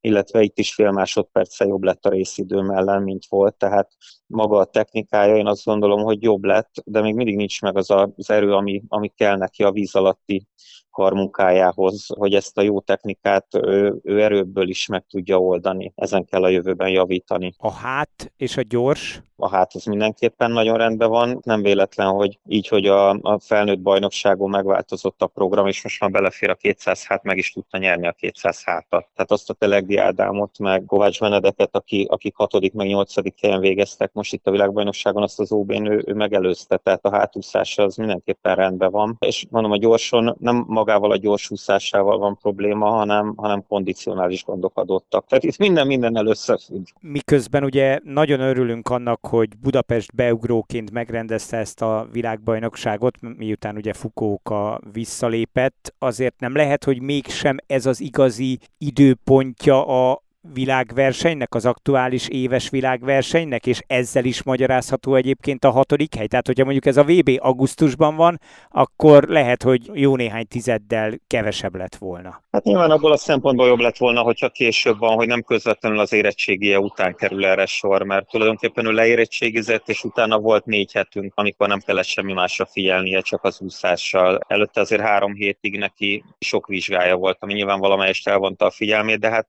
illetve 0.00 0.42
itt 0.42 0.58
is 0.58 0.74
fél 0.74 0.90
másodperccel 0.90 1.66
jobb 1.66 1.82
lett 1.82 2.04
a 2.04 2.08
részidő 2.08 2.58
ellen, 2.58 3.02
mint 3.02 3.26
volt, 3.28 3.54
tehát 3.54 3.90
maga 4.26 4.58
a 4.58 4.64
technikája, 4.64 5.36
én 5.36 5.46
azt 5.46 5.64
gondolom, 5.64 6.02
hogy 6.02 6.22
jobb 6.22 6.44
lett, 6.44 6.70
de 6.84 7.00
még 7.00 7.14
mindig 7.14 7.36
nincs 7.36 7.60
meg 7.60 7.76
az 7.76 7.90
a, 7.90 8.12
az 8.16 8.30
erő, 8.30 8.54
ami, 8.54 8.82
ami 8.88 9.08
kell 9.08 9.36
neki 9.36 9.62
a 9.62 9.72
víz 9.72 9.94
alatti 9.94 10.46
karmunkájához, 10.90 12.06
hogy 12.18 12.34
ezt 12.34 12.58
a 12.58 12.62
jó 12.62 12.80
technikát 12.80 13.46
ő, 13.54 14.00
ő 14.02 14.22
erőből 14.22 14.68
is 14.68 14.86
meg 14.86 15.04
tudja 15.10 15.38
oldani. 15.38 15.92
Ezen 15.94 16.24
kell 16.24 16.42
a 16.42 16.48
jövőben 16.48 16.88
javítani. 16.88 17.54
A 17.58 17.70
hát 17.70 18.32
és 18.36 18.56
a 18.56 18.62
gyors? 18.68 19.22
A 19.36 19.48
hát 19.48 19.74
az 19.74 19.84
mindenképpen 19.84 20.50
nagyon 20.50 20.76
rendben 20.76 21.08
van. 21.08 21.40
Nem 21.42 21.62
véletlen, 21.62 22.06
hogy 22.06 22.38
így, 22.48 22.68
hogy 22.68 22.86
a, 22.86 23.10
a 23.10 23.38
felnőtt 23.38 23.80
bajnokságon 23.80 24.50
megváltozott 24.50 25.22
a 25.22 25.26
program, 25.26 25.66
és 25.66 25.82
most 25.82 26.00
már 26.00 26.10
belefér 26.10 26.50
a 26.50 26.54
200 26.54 27.06
hát, 27.06 27.22
meg 27.22 27.38
is 27.38 27.52
tudta 27.52 27.78
nyerni 27.78 28.06
a 28.06 28.12
200 28.12 28.64
hátat. 28.64 29.08
Tehát 29.14 29.30
azt 29.30 29.50
a 29.50 29.54
Telegdi 29.54 29.96
Ádámot, 29.96 30.58
meg 30.58 30.84
Kovács 30.86 31.20
Benedeket, 31.20 31.76
aki, 31.76 32.06
akik 32.10 32.36
hatodik, 32.36 32.72
meg 32.72 32.86
nyolcadik 32.86 33.40
helyen 33.40 33.60
végeztek 33.60 34.12
most 34.12 34.32
itt 34.32 34.46
a 34.46 34.50
világbajnokságon, 34.50 35.22
azt 35.22 35.40
az 35.40 35.52
OB-n 35.52 35.86
ő, 35.86 36.02
ő 36.06 36.14
megelőzte. 36.14 36.76
Tehát 36.76 37.04
a 37.04 37.10
hátúszása 37.10 37.82
az 37.82 37.96
mindenképpen 37.96 38.54
rendben 38.54 38.90
van. 38.90 39.16
És 39.18 39.46
mondom, 39.50 39.70
a 39.70 39.76
gyorson 39.76 40.36
nem 40.38 40.64
magával 40.90 41.10
a 41.10 41.16
gyorsúszásával 41.16 42.18
van 42.18 42.36
probléma, 42.36 42.90
hanem, 42.90 43.34
hanem 43.36 43.64
kondicionális 43.68 44.44
gondok 44.44 44.78
adottak. 44.78 45.26
Tehát 45.26 45.44
itt 45.44 45.58
minden 45.58 45.86
minden 45.86 46.26
összefügg. 46.26 46.86
Miközben 47.00 47.64
ugye 47.64 47.98
nagyon 48.04 48.40
örülünk 48.40 48.88
annak, 48.88 49.26
hogy 49.26 49.58
Budapest 49.58 50.14
beugróként 50.14 50.90
megrendezte 50.90 51.56
ezt 51.56 51.82
a 51.82 52.08
világbajnokságot, 52.12 53.14
miután 53.36 53.76
ugye 53.76 53.92
Fukóka 53.92 54.80
visszalépett, 54.92 55.94
azért 55.98 56.40
nem 56.40 56.54
lehet, 56.56 56.84
hogy 56.84 57.02
mégsem 57.02 57.56
ez 57.66 57.86
az 57.86 58.00
igazi 58.00 58.58
időpontja 58.78 59.86
a 59.86 60.22
világversenynek, 60.52 61.54
az 61.54 61.66
aktuális 61.66 62.28
éves 62.28 62.68
világversenynek, 62.68 63.66
és 63.66 63.80
ezzel 63.86 64.24
is 64.24 64.42
magyarázható 64.42 65.14
egyébként 65.14 65.64
a 65.64 65.70
hatodik 65.70 66.14
hely. 66.14 66.26
Tehát, 66.26 66.46
hogyha 66.46 66.64
mondjuk 66.64 66.86
ez 66.86 66.96
a 66.96 67.04
VB 67.04 67.30
augusztusban 67.38 68.16
van, 68.16 68.40
akkor 68.68 69.22
lehet, 69.22 69.62
hogy 69.62 69.90
jó 69.92 70.16
néhány 70.16 70.46
tizeddel 70.46 71.12
kevesebb 71.26 71.74
lett 71.74 71.96
volna. 71.96 72.42
Hát 72.50 72.64
nyilván 72.64 72.90
abból 72.90 73.12
a 73.12 73.16
szempontból 73.16 73.66
jobb 73.66 73.78
lett 73.78 73.96
volna, 73.96 74.20
hogyha 74.20 74.48
később 74.48 74.98
van, 74.98 75.14
hogy 75.14 75.26
nem 75.26 75.42
közvetlenül 75.42 75.98
az 75.98 76.12
érettségie 76.12 76.78
után 76.78 77.14
kerül 77.14 77.44
erre 77.44 77.66
sor, 77.66 78.02
mert 78.02 78.30
tulajdonképpen 78.30 78.86
ő 78.86 78.92
leérettségizett, 78.92 79.88
és 79.88 80.04
utána 80.04 80.38
volt 80.38 80.64
négy 80.64 80.92
hetünk, 80.92 81.32
amikor 81.36 81.68
nem 81.68 81.80
kellett 81.80 82.04
semmi 82.04 82.32
másra 82.32 82.66
figyelnie, 82.66 83.20
csak 83.20 83.44
az 83.44 83.60
úszással. 83.60 84.40
Előtte 84.46 84.80
azért 84.80 85.02
három 85.02 85.34
hétig 85.34 85.78
neki 85.78 86.24
sok 86.38 86.66
vizsgája 86.66 87.16
volt, 87.16 87.36
ami 87.40 87.52
nyilván 87.52 87.78
valamelyest 87.78 88.28
elvonta 88.28 88.66
a 88.66 88.70
figyelmét, 88.70 89.18
de 89.18 89.30
hát 89.30 89.48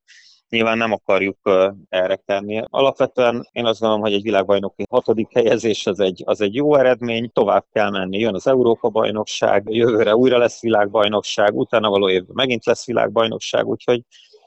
nyilván 0.52 0.78
nem 0.78 0.92
akarjuk 0.92 1.38
erre 1.90 2.16
tenni. 2.16 2.64
Alapvetően 2.70 3.48
én 3.52 3.66
azt 3.66 3.80
gondolom, 3.80 4.04
hogy 4.04 4.14
egy 4.14 4.22
világbajnoki 4.22 4.84
hatodik 4.90 5.34
helyezés 5.34 5.88
az 5.88 6.00
egy, 6.00 6.24
az 6.26 6.42
egy 6.42 6.56
jó 6.56 6.76
eredmény, 6.76 7.32
tovább 7.32 7.66
kell 7.72 7.90
menni. 7.90 8.20
Jön 8.20 8.36
az 8.36 8.48
Európa-bajnokság, 8.48 9.64
jövőre 9.70 10.16
újra 10.16 10.38
lesz 10.38 10.62
világbajnokság, 10.62 11.58
utána 11.58 11.90
való 11.90 12.10
évben 12.10 12.36
megint 12.36 12.66
lesz 12.66 12.86
világbajnokság, 12.86 13.66
úgyhogy 13.68 14.02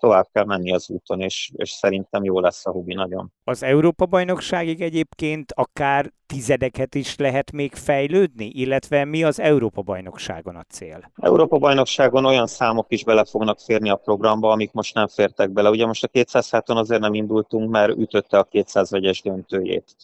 tovább 0.04 0.28
kell 0.32 0.44
menni 0.44 0.72
az 0.72 0.90
úton, 0.90 1.20
és, 1.20 1.50
és 1.56 1.70
szerintem 1.70 2.24
jó 2.24 2.40
lesz 2.40 2.66
a 2.66 2.70
Hubi 2.70 2.94
nagyon. 2.94 3.32
Az 3.44 3.62
Európa-bajnokságig 3.62 4.80
egyébként 4.80 5.52
akár 5.52 6.12
tizedeket 6.26 6.94
is 6.94 7.16
lehet 7.16 7.52
még 7.52 7.74
fejlődni, 7.74 8.44
illetve 8.44 9.04
mi 9.04 9.24
az 9.24 9.40
Európa-bajnokságon 9.40 10.56
a 10.56 10.62
cél? 10.68 11.10
Európa-bajnokságon 11.16 12.24
olyan 12.24 12.46
számok 12.46 12.86
is 12.88 13.04
bele 13.04 13.24
fognak 13.24 13.60
férni 13.60 13.90
a 13.90 13.96
programba, 13.96 14.50
amik 14.50 14.72
most 14.72 14.94
nem 14.94 15.08
fértek 15.08 15.50
bele. 15.50 15.70
Ugye 15.70 15.86
most 15.86 16.04
a 16.04 16.08
200 16.08 16.50
háton 16.50 16.76
azért 16.76 17.00
nem 17.00 17.14
indultunk, 17.14 17.70
mert 17.70 17.96
ütötte 17.98 18.38
a 18.38 18.44
200 18.44 18.90
vegyes 18.90 19.22
döntőjét. 19.22 19.96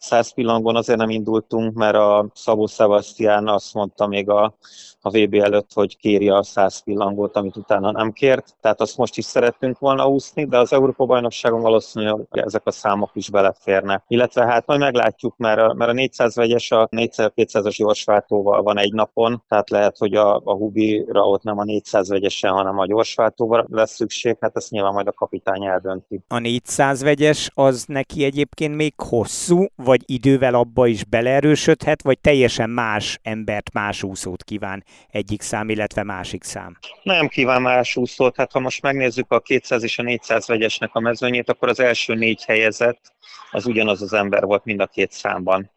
100 0.00 0.32
pillangon 0.32 0.76
azért 0.76 0.98
nem 0.98 1.10
indultunk, 1.10 1.74
mert 1.74 1.94
a 1.94 2.26
Szabó 2.34 2.66
Sebastian 2.66 3.48
azt 3.48 3.74
mondta 3.74 4.06
még 4.06 4.30
a, 4.30 4.54
a 5.00 5.10
VB 5.10 5.34
előtt, 5.34 5.72
hogy 5.72 5.96
kéri 5.96 6.28
a 6.28 6.42
100 6.42 6.78
pillangót, 6.78 7.36
amit 7.36 7.56
utána 7.56 7.90
nem 7.90 8.12
kért. 8.12 8.54
Tehát 8.60 8.80
azt 8.80 8.96
most 8.96 9.16
is 9.16 9.24
szerettünk 9.24 9.78
volna 9.78 10.08
úszni, 10.08 10.46
de 10.46 10.58
az 10.58 10.72
Európa-bajnokságon 10.72 11.60
valószínűleg 11.60 12.16
ezek 12.30 12.66
a 12.66 12.70
számok 12.70 13.10
is 13.12 13.30
beleférnek. 13.30 14.04
Illetve 14.08 14.46
hát 14.46 14.66
majd 14.66 14.80
meglátjuk, 14.80 15.36
mert 15.36 15.58
a, 15.58 15.74
mert 15.74 15.90
a 15.90 15.94
400 15.94 16.36
vegyes 16.36 16.70
a 16.70 16.88
400-200-as 16.88 17.74
gyorsváltóval 17.76 18.62
van 18.62 18.78
egy 18.78 18.92
napon, 18.92 19.42
tehát 19.48 19.70
lehet, 19.70 19.96
hogy 19.98 20.14
a, 20.14 20.36
a 20.36 20.54
Hubira 20.54 21.22
ott 21.22 21.42
nem 21.42 21.58
a 21.58 21.64
400 21.64 22.08
vegyesen, 22.08 22.52
hanem 22.52 22.78
a 22.78 22.86
gyorsváltóval 22.86 23.66
lesz 23.70 23.94
szükség, 23.94 24.36
hát 24.40 24.56
ezt 24.56 24.70
nyilván 24.70 24.92
majd 24.92 25.06
a 25.06 25.12
kapitány 25.12 25.64
eldönti. 25.64 26.20
A 26.28 26.38
400 26.38 27.02
vegyes 27.02 27.50
az 27.54 27.84
neki 27.86 28.24
egyébként 28.24 28.76
még 28.76 28.94
hosszú, 28.96 29.66
vagy 29.90 30.02
idővel 30.06 30.54
abba 30.54 30.86
is 30.86 31.04
beleerősödhet, 31.04 32.02
vagy 32.02 32.18
teljesen 32.18 32.70
más 32.70 33.18
embert, 33.22 33.72
más 33.72 34.02
úszót 34.02 34.44
kíván 34.44 34.84
egyik 35.10 35.42
szám, 35.42 35.68
illetve 35.68 36.02
másik 36.02 36.44
szám? 36.44 36.78
Nem 37.02 37.28
kíván 37.28 37.62
más 37.62 37.96
úszót, 37.96 38.36
hát 38.36 38.52
ha 38.52 38.60
most 38.60 38.82
megnézzük 38.82 39.30
a 39.32 39.40
200 39.40 39.82
és 39.82 39.98
a 39.98 40.02
400 40.02 40.46
vegyesnek 40.46 40.94
a 40.94 41.00
mezőnyét, 41.00 41.48
akkor 41.48 41.68
az 41.68 41.80
első 41.80 42.14
négy 42.14 42.44
helyezett 42.44 43.12
az 43.50 43.66
ugyanaz 43.66 44.02
az 44.02 44.12
ember 44.12 44.44
volt 44.44 44.64
mind 44.64 44.80
a 44.80 44.86
két 44.86 45.12
számban. 45.12 45.70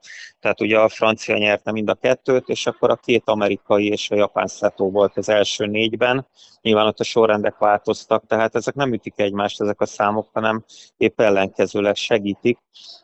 Tehát 0.44 0.62
ugye 0.62 0.80
a 0.80 0.90
francia 0.90 1.38
nyerte 1.38 1.72
mind 1.72 1.90
a 1.90 1.94
kettőt, 1.94 2.50
és 2.50 2.68
akkor 2.68 2.90
a 2.90 2.96
két 2.96 3.24
amerikai 3.26 3.88
és 3.88 4.12
a 4.12 4.16
japán 4.16 4.48
szetó 4.48 4.92
volt 4.92 5.18
az 5.18 5.30
első 5.30 5.66
négyben. 5.66 6.28
Nyilván 6.62 6.88
ott 6.88 7.00
a 7.00 7.04
sorrendek 7.04 7.58
változtak, 7.58 8.24
tehát 8.28 8.56
ezek 8.56 8.74
nem 8.74 8.94
ütik 8.94 9.14
egymást 9.16 9.62
ezek 9.62 9.82
a 9.82 9.86
számok, 9.86 10.30
hanem 10.34 10.64
épp 10.98 11.22
ellenkezőleg 11.22 11.96
segítik. 11.96 12.58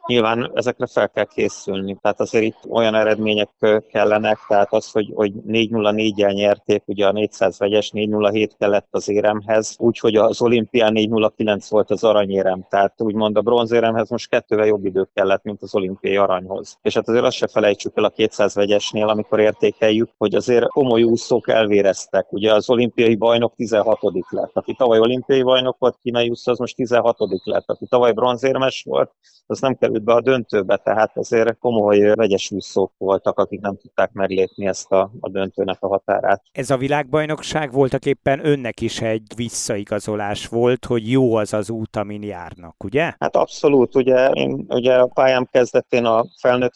Nyilván 0.06 0.52
ezekre 0.54 0.88
fel 0.88 1.10
kell 1.10 1.26
készülni, 1.26 1.98
tehát 2.02 2.20
azért 2.20 2.44
itt 2.44 2.60
olyan 2.70 2.96
eredmények 2.96 3.50
kellenek, 3.92 4.38
tehát 4.48 4.74
az, 4.74 4.92
hogy, 4.92 5.12
hogy 5.16 5.32
4-0-4-jel 5.48 6.34
nyerték, 6.34 6.84
ugye 6.86 7.08
a 7.08 7.12
400 7.12 7.60
vegyes 7.60 7.92
4-0-7 7.94 8.50
kellett 8.58 8.88
az 8.92 9.10
éremhez, 9.10 9.76
úgyhogy 9.80 10.16
az 10.16 10.42
olimpián 10.42 10.94
4-0-9 10.96 11.66
volt 11.70 11.92
az 11.92 12.04
aranyérem, 12.04 12.66
tehát 12.70 13.02
úgymond 13.02 13.38
a 13.38 13.42
bronzéremhez 13.42 14.10
most 14.10 14.30
kettővel 14.30 14.66
jobb 14.66 14.86
idő 14.86 15.08
kellett, 15.14 15.44
mint 15.44 15.62
az 15.62 15.76
olimpiai 15.76 16.18
aranyhoz. 16.18 16.78
És 16.82 16.94
hát 16.94 17.08
azért 17.08 17.26
azt 17.30 17.38
se 17.38 17.48
felejtsük 17.48 17.98
el 17.98 18.04
a 18.04 18.10
200 18.10 18.56
vegyesnél, 18.56 19.08
amikor 19.08 19.40
értékeljük, 19.40 20.10
hogy 20.18 20.36
azért 20.36 20.68
komoly 20.68 21.04
úszók 21.04 21.50
elvéreztek. 21.50 22.32
Ugye 22.32 22.54
az 22.54 22.70
olimpiai 22.70 23.16
bajnok 23.16 23.56
16 23.56 24.00
lett. 24.30 24.52
Aki 24.54 24.76
tavaly 24.78 25.00
olimpiai 25.00 25.44
bajnok 25.44 25.76
volt, 25.80 25.98
kínai 26.02 26.30
úszó, 26.30 26.52
az 26.52 26.58
most 26.58 26.76
16 26.76 27.18
lett. 27.44 27.70
Aki 27.70 27.86
tavaly 27.90 28.12
bronzérmes 28.12 28.84
volt, 28.84 29.12
az 29.52 29.60
nem 29.60 29.76
került 29.76 30.04
be 30.04 30.14
a 30.14 30.22
döntőbe, 30.22 30.78
tehát 30.78 31.18
azért 31.18 31.58
komoly 31.58 32.00
vegyes 32.16 32.52
úszók 32.52 32.92
voltak, 32.98 33.40
akik 33.40 33.60
nem 33.60 33.78
tudták 33.78 34.12
meglépni 34.12 34.68
ezt 34.68 34.92
a, 34.92 35.12
a 35.20 35.30
döntőnek 35.30 35.78
a 35.80 35.88
határát. 35.88 36.42
Ez 36.52 36.70
a 36.70 36.78
világbajnokság 36.78 37.72
voltak 37.72 38.06
éppen 38.06 38.46
önnek 38.46 38.82
is 38.82 39.02
egy 39.02 39.32
visszaigazolás 39.36 40.48
volt, 40.48 40.86
hogy 40.86 41.12
jó 41.12 41.36
az 41.36 41.54
az 41.54 41.70
út, 41.70 41.96
amin 41.96 42.24
járnak, 42.24 42.84
ugye? 42.84 43.14
Hát 43.20 43.36
abszolút, 43.36 43.96
ugye 43.96 44.30
én 44.30 44.66
ugye 44.68 44.96
a 44.96 45.08
pályám 45.08 45.48
kezdetén 45.52 46.06
a 46.06 46.26
felnőtt 46.42 46.76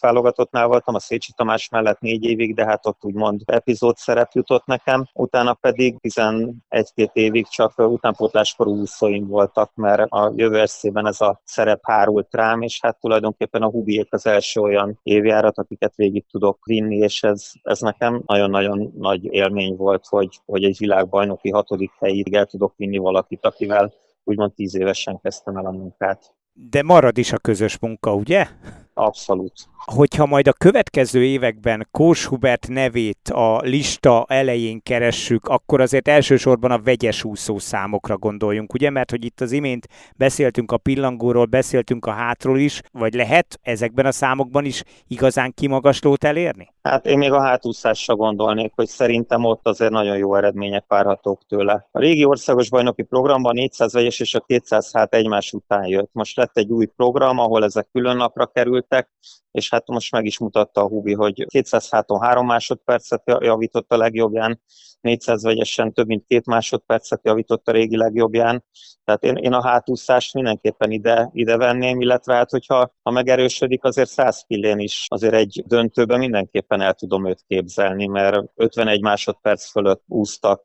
válogatottnál 0.52 0.68
voltam, 0.68 0.96
a 0.96 1.00
Szécsi 1.00 1.32
Tamás 1.36 1.70
mellett 1.70 2.00
négy 2.00 2.24
évig, 2.24 2.56
de 2.56 2.66
hát 2.66 2.86
ott 2.86 3.06
úgymond 3.06 3.42
epizód 3.46 3.98
szerep 3.98 4.32
jutott 4.34 4.66
nekem, 4.66 5.06
utána 5.14 5.54
pedig 5.54 5.98
11-két 6.02 7.10
évig 7.14 7.48
csak 7.48 7.74
utánpótláskorú 7.78 8.80
úszóim 8.80 9.28
voltak, 9.28 9.72
mert 9.76 10.12
a 10.12 10.32
jövő 10.36 10.60
eszében 10.60 11.08
ez 11.08 11.22
a 11.22 11.42
szerep 11.44 11.80
hárult 11.84 12.28
rám, 12.32 12.62
és 12.62 12.80
hát 12.82 13.00
tulajdonképpen 13.00 13.62
a 13.62 13.70
Hubiék 13.70 14.14
az 14.14 14.26
első 14.26 14.60
olyan 14.60 15.00
évjárat, 15.04 15.58
akiket 15.58 15.96
végig 15.96 16.26
tudok 16.32 16.66
vinni, 16.66 16.96
és 16.96 17.24
ez, 17.24 17.52
ez 17.62 17.80
nekem 17.80 18.22
nagyon-nagyon 18.26 18.94
nagy 18.98 19.26
élmény 19.34 19.76
volt, 19.76 20.06
hogy, 20.08 20.40
hogy 20.46 20.64
egy 20.64 20.78
világbajnoki 20.80 21.50
hatodik 21.50 21.92
helyig 22.00 22.34
el 22.34 22.46
tudok 22.46 22.74
vinni 22.78 22.98
valakit, 22.98 23.46
akivel 23.46 23.94
úgymond 24.24 24.54
tíz 24.54 24.76
évesen 24.76 25.20
kezdtem 25.22 25.58
el 25.58 25.66
a 25.66 25.72
munkát. 25.72 26.36
De 26.54 26.84
marad 26.84 27.18
is 27.18 27.32
a 27.32 27.38
közös 27.38 27.80
munka, 27.80 28.14
ugye? 28.14 28.48
Abszolút. 28.94 29.54
Hogyha 29.92 30.26
majd 30.26 30.48
a 30.48 30.54
következő 30.54 31.24
években 31.24 31.88
Kós 31.92 32.26
Hubert 32.26 32.68
nevét 32.68 33.30
a 33.30 33.58
lista 33.58 34.26
elején 34.28 34.82
keressük, 34.84 35.48
akkor 35.48 35.82
azért 35.82 36.08
elsősorban 36.08 36.72
a 36.72 36.82
vegyes 36.82 37.24
úszó 37.24 37.58
számokra 37.58 38.18
gondoljunk, 38.18 38.74
ugye? 38.74 38.90
Mert 38.90 39.10
hogy 39.10 39.26
itt 39.26 39.42
az 39.42 39.52
imént 39.52 39.88
beszéltünk 40.18 40.72
a 40.72 40.78
pillangóról, 40.78 41.46
beszéltünk 41.46 42.06
a 42.06 42.12
hátról 42.12 42.60
is, 42.60 42.82
vagy 42.92 43.14
lehet 43.14 43.60
ezekben 43.62 44.06
a 44.06 44.12
számokban 44.12 44.66
is 44.66 44.84
igazán 45.08 45.54
kimagaslót 45.54 46.24
elérni? 46.24 46.74
Hát 46.82 47.06
én 47.06 47.18
még 47.18 47.32
a 47.32 47.42
hátúszásra 47.42 48.16
gondolnék, 48.16 48.72
hogy 48.76 48.88
szerintem 48.88 49.44
ott 49.44 49.68
azért 49.68 49.92
nagyon 49.92 50.18
jó 50.18 50.36
eredmények 50.36 50.86
várhatók 50.88 51.42
tőle. 51.48 51.88
A 51.92 52.00
régi 52.00 52.26
országos 52.26 52.70
bajnoki 52.70 53.04
programban 53.04 53.54
400 53.54 53.94
vegyes 53.94 54.20
és 54.20 54.34
a 54.34 54.40
200 54.40 54.94
hát 54.94 55.14
egymás 55.14 55.54
után 55.54 55.86
jött. 55.86 56.10
Most 56.12 56.38
lett 56.38 56.58
egy 56.58 56.72
új 56.72 56.86
program, 56.86 57.40
ahol 57.40 57.64
ezek 57.64 57.88
külön 57.92 58.18
napra 58.18 58.46
kerültek, 58.46 59.10
és 59.52 59.70
hát 59.74 59.88
most 59.88 60.12
meg 60.12 60.26
is 60.26 60.38
mutatta 60.38 60.82
a 60.82 60.88
Hubi, 60.88 61.14
hogy 61.14 61.46
200 61.48 61.90
háton 61.90 62.22
3 62.22 62.46
másodpercet 62.46 63.22
javított 63.26 63.92
a 63.92 63.98
legjobbján, 63.98 64.62
400 65.02 65.44
vegyesen 65.44 65.94
több 65.94 66.08
mint 66.08 66.26
két 66.28 66.46
másodpercet 66.46 67.20
javított 67.24 67.68
a 67.68 67.72
régi 67.72 67.98
legjobbján. 67.98 68.64
Tehát 69.06 69.24
én, 69.24 69.36
én 69.36 69.54
a 69.54 69.68
hátúszást 69.68 70.34
mindenképpen 70.34 70.92
ide, 70.92 71.30
ide 71.34 71.58
venném, 71.58 72.02
illetve 72.02 72.34
hát, 72.34 72.50
hogyha 72.50 72.92
ha 73.04 73.12
megerősödik, 73.12 73.84
azért 73.84 74.10
100 74.10 74.46
pillén 74.48 74.80
is 74.80 75.06
azért 75.10 75.34
egy 75.34 75.64
döntőben 75.68 76.20
mindenképpen 76.20 76.82
el 76.82 76.94
tudom 76.94 77.28
őt 77.28 77.44
képzelni, 77.48 78.06
mert 78.06 78.44
51 78.56 79.02
másodperc 79.02 79.72
fölött 79.72 80.04
úsztak, 80.08 80.62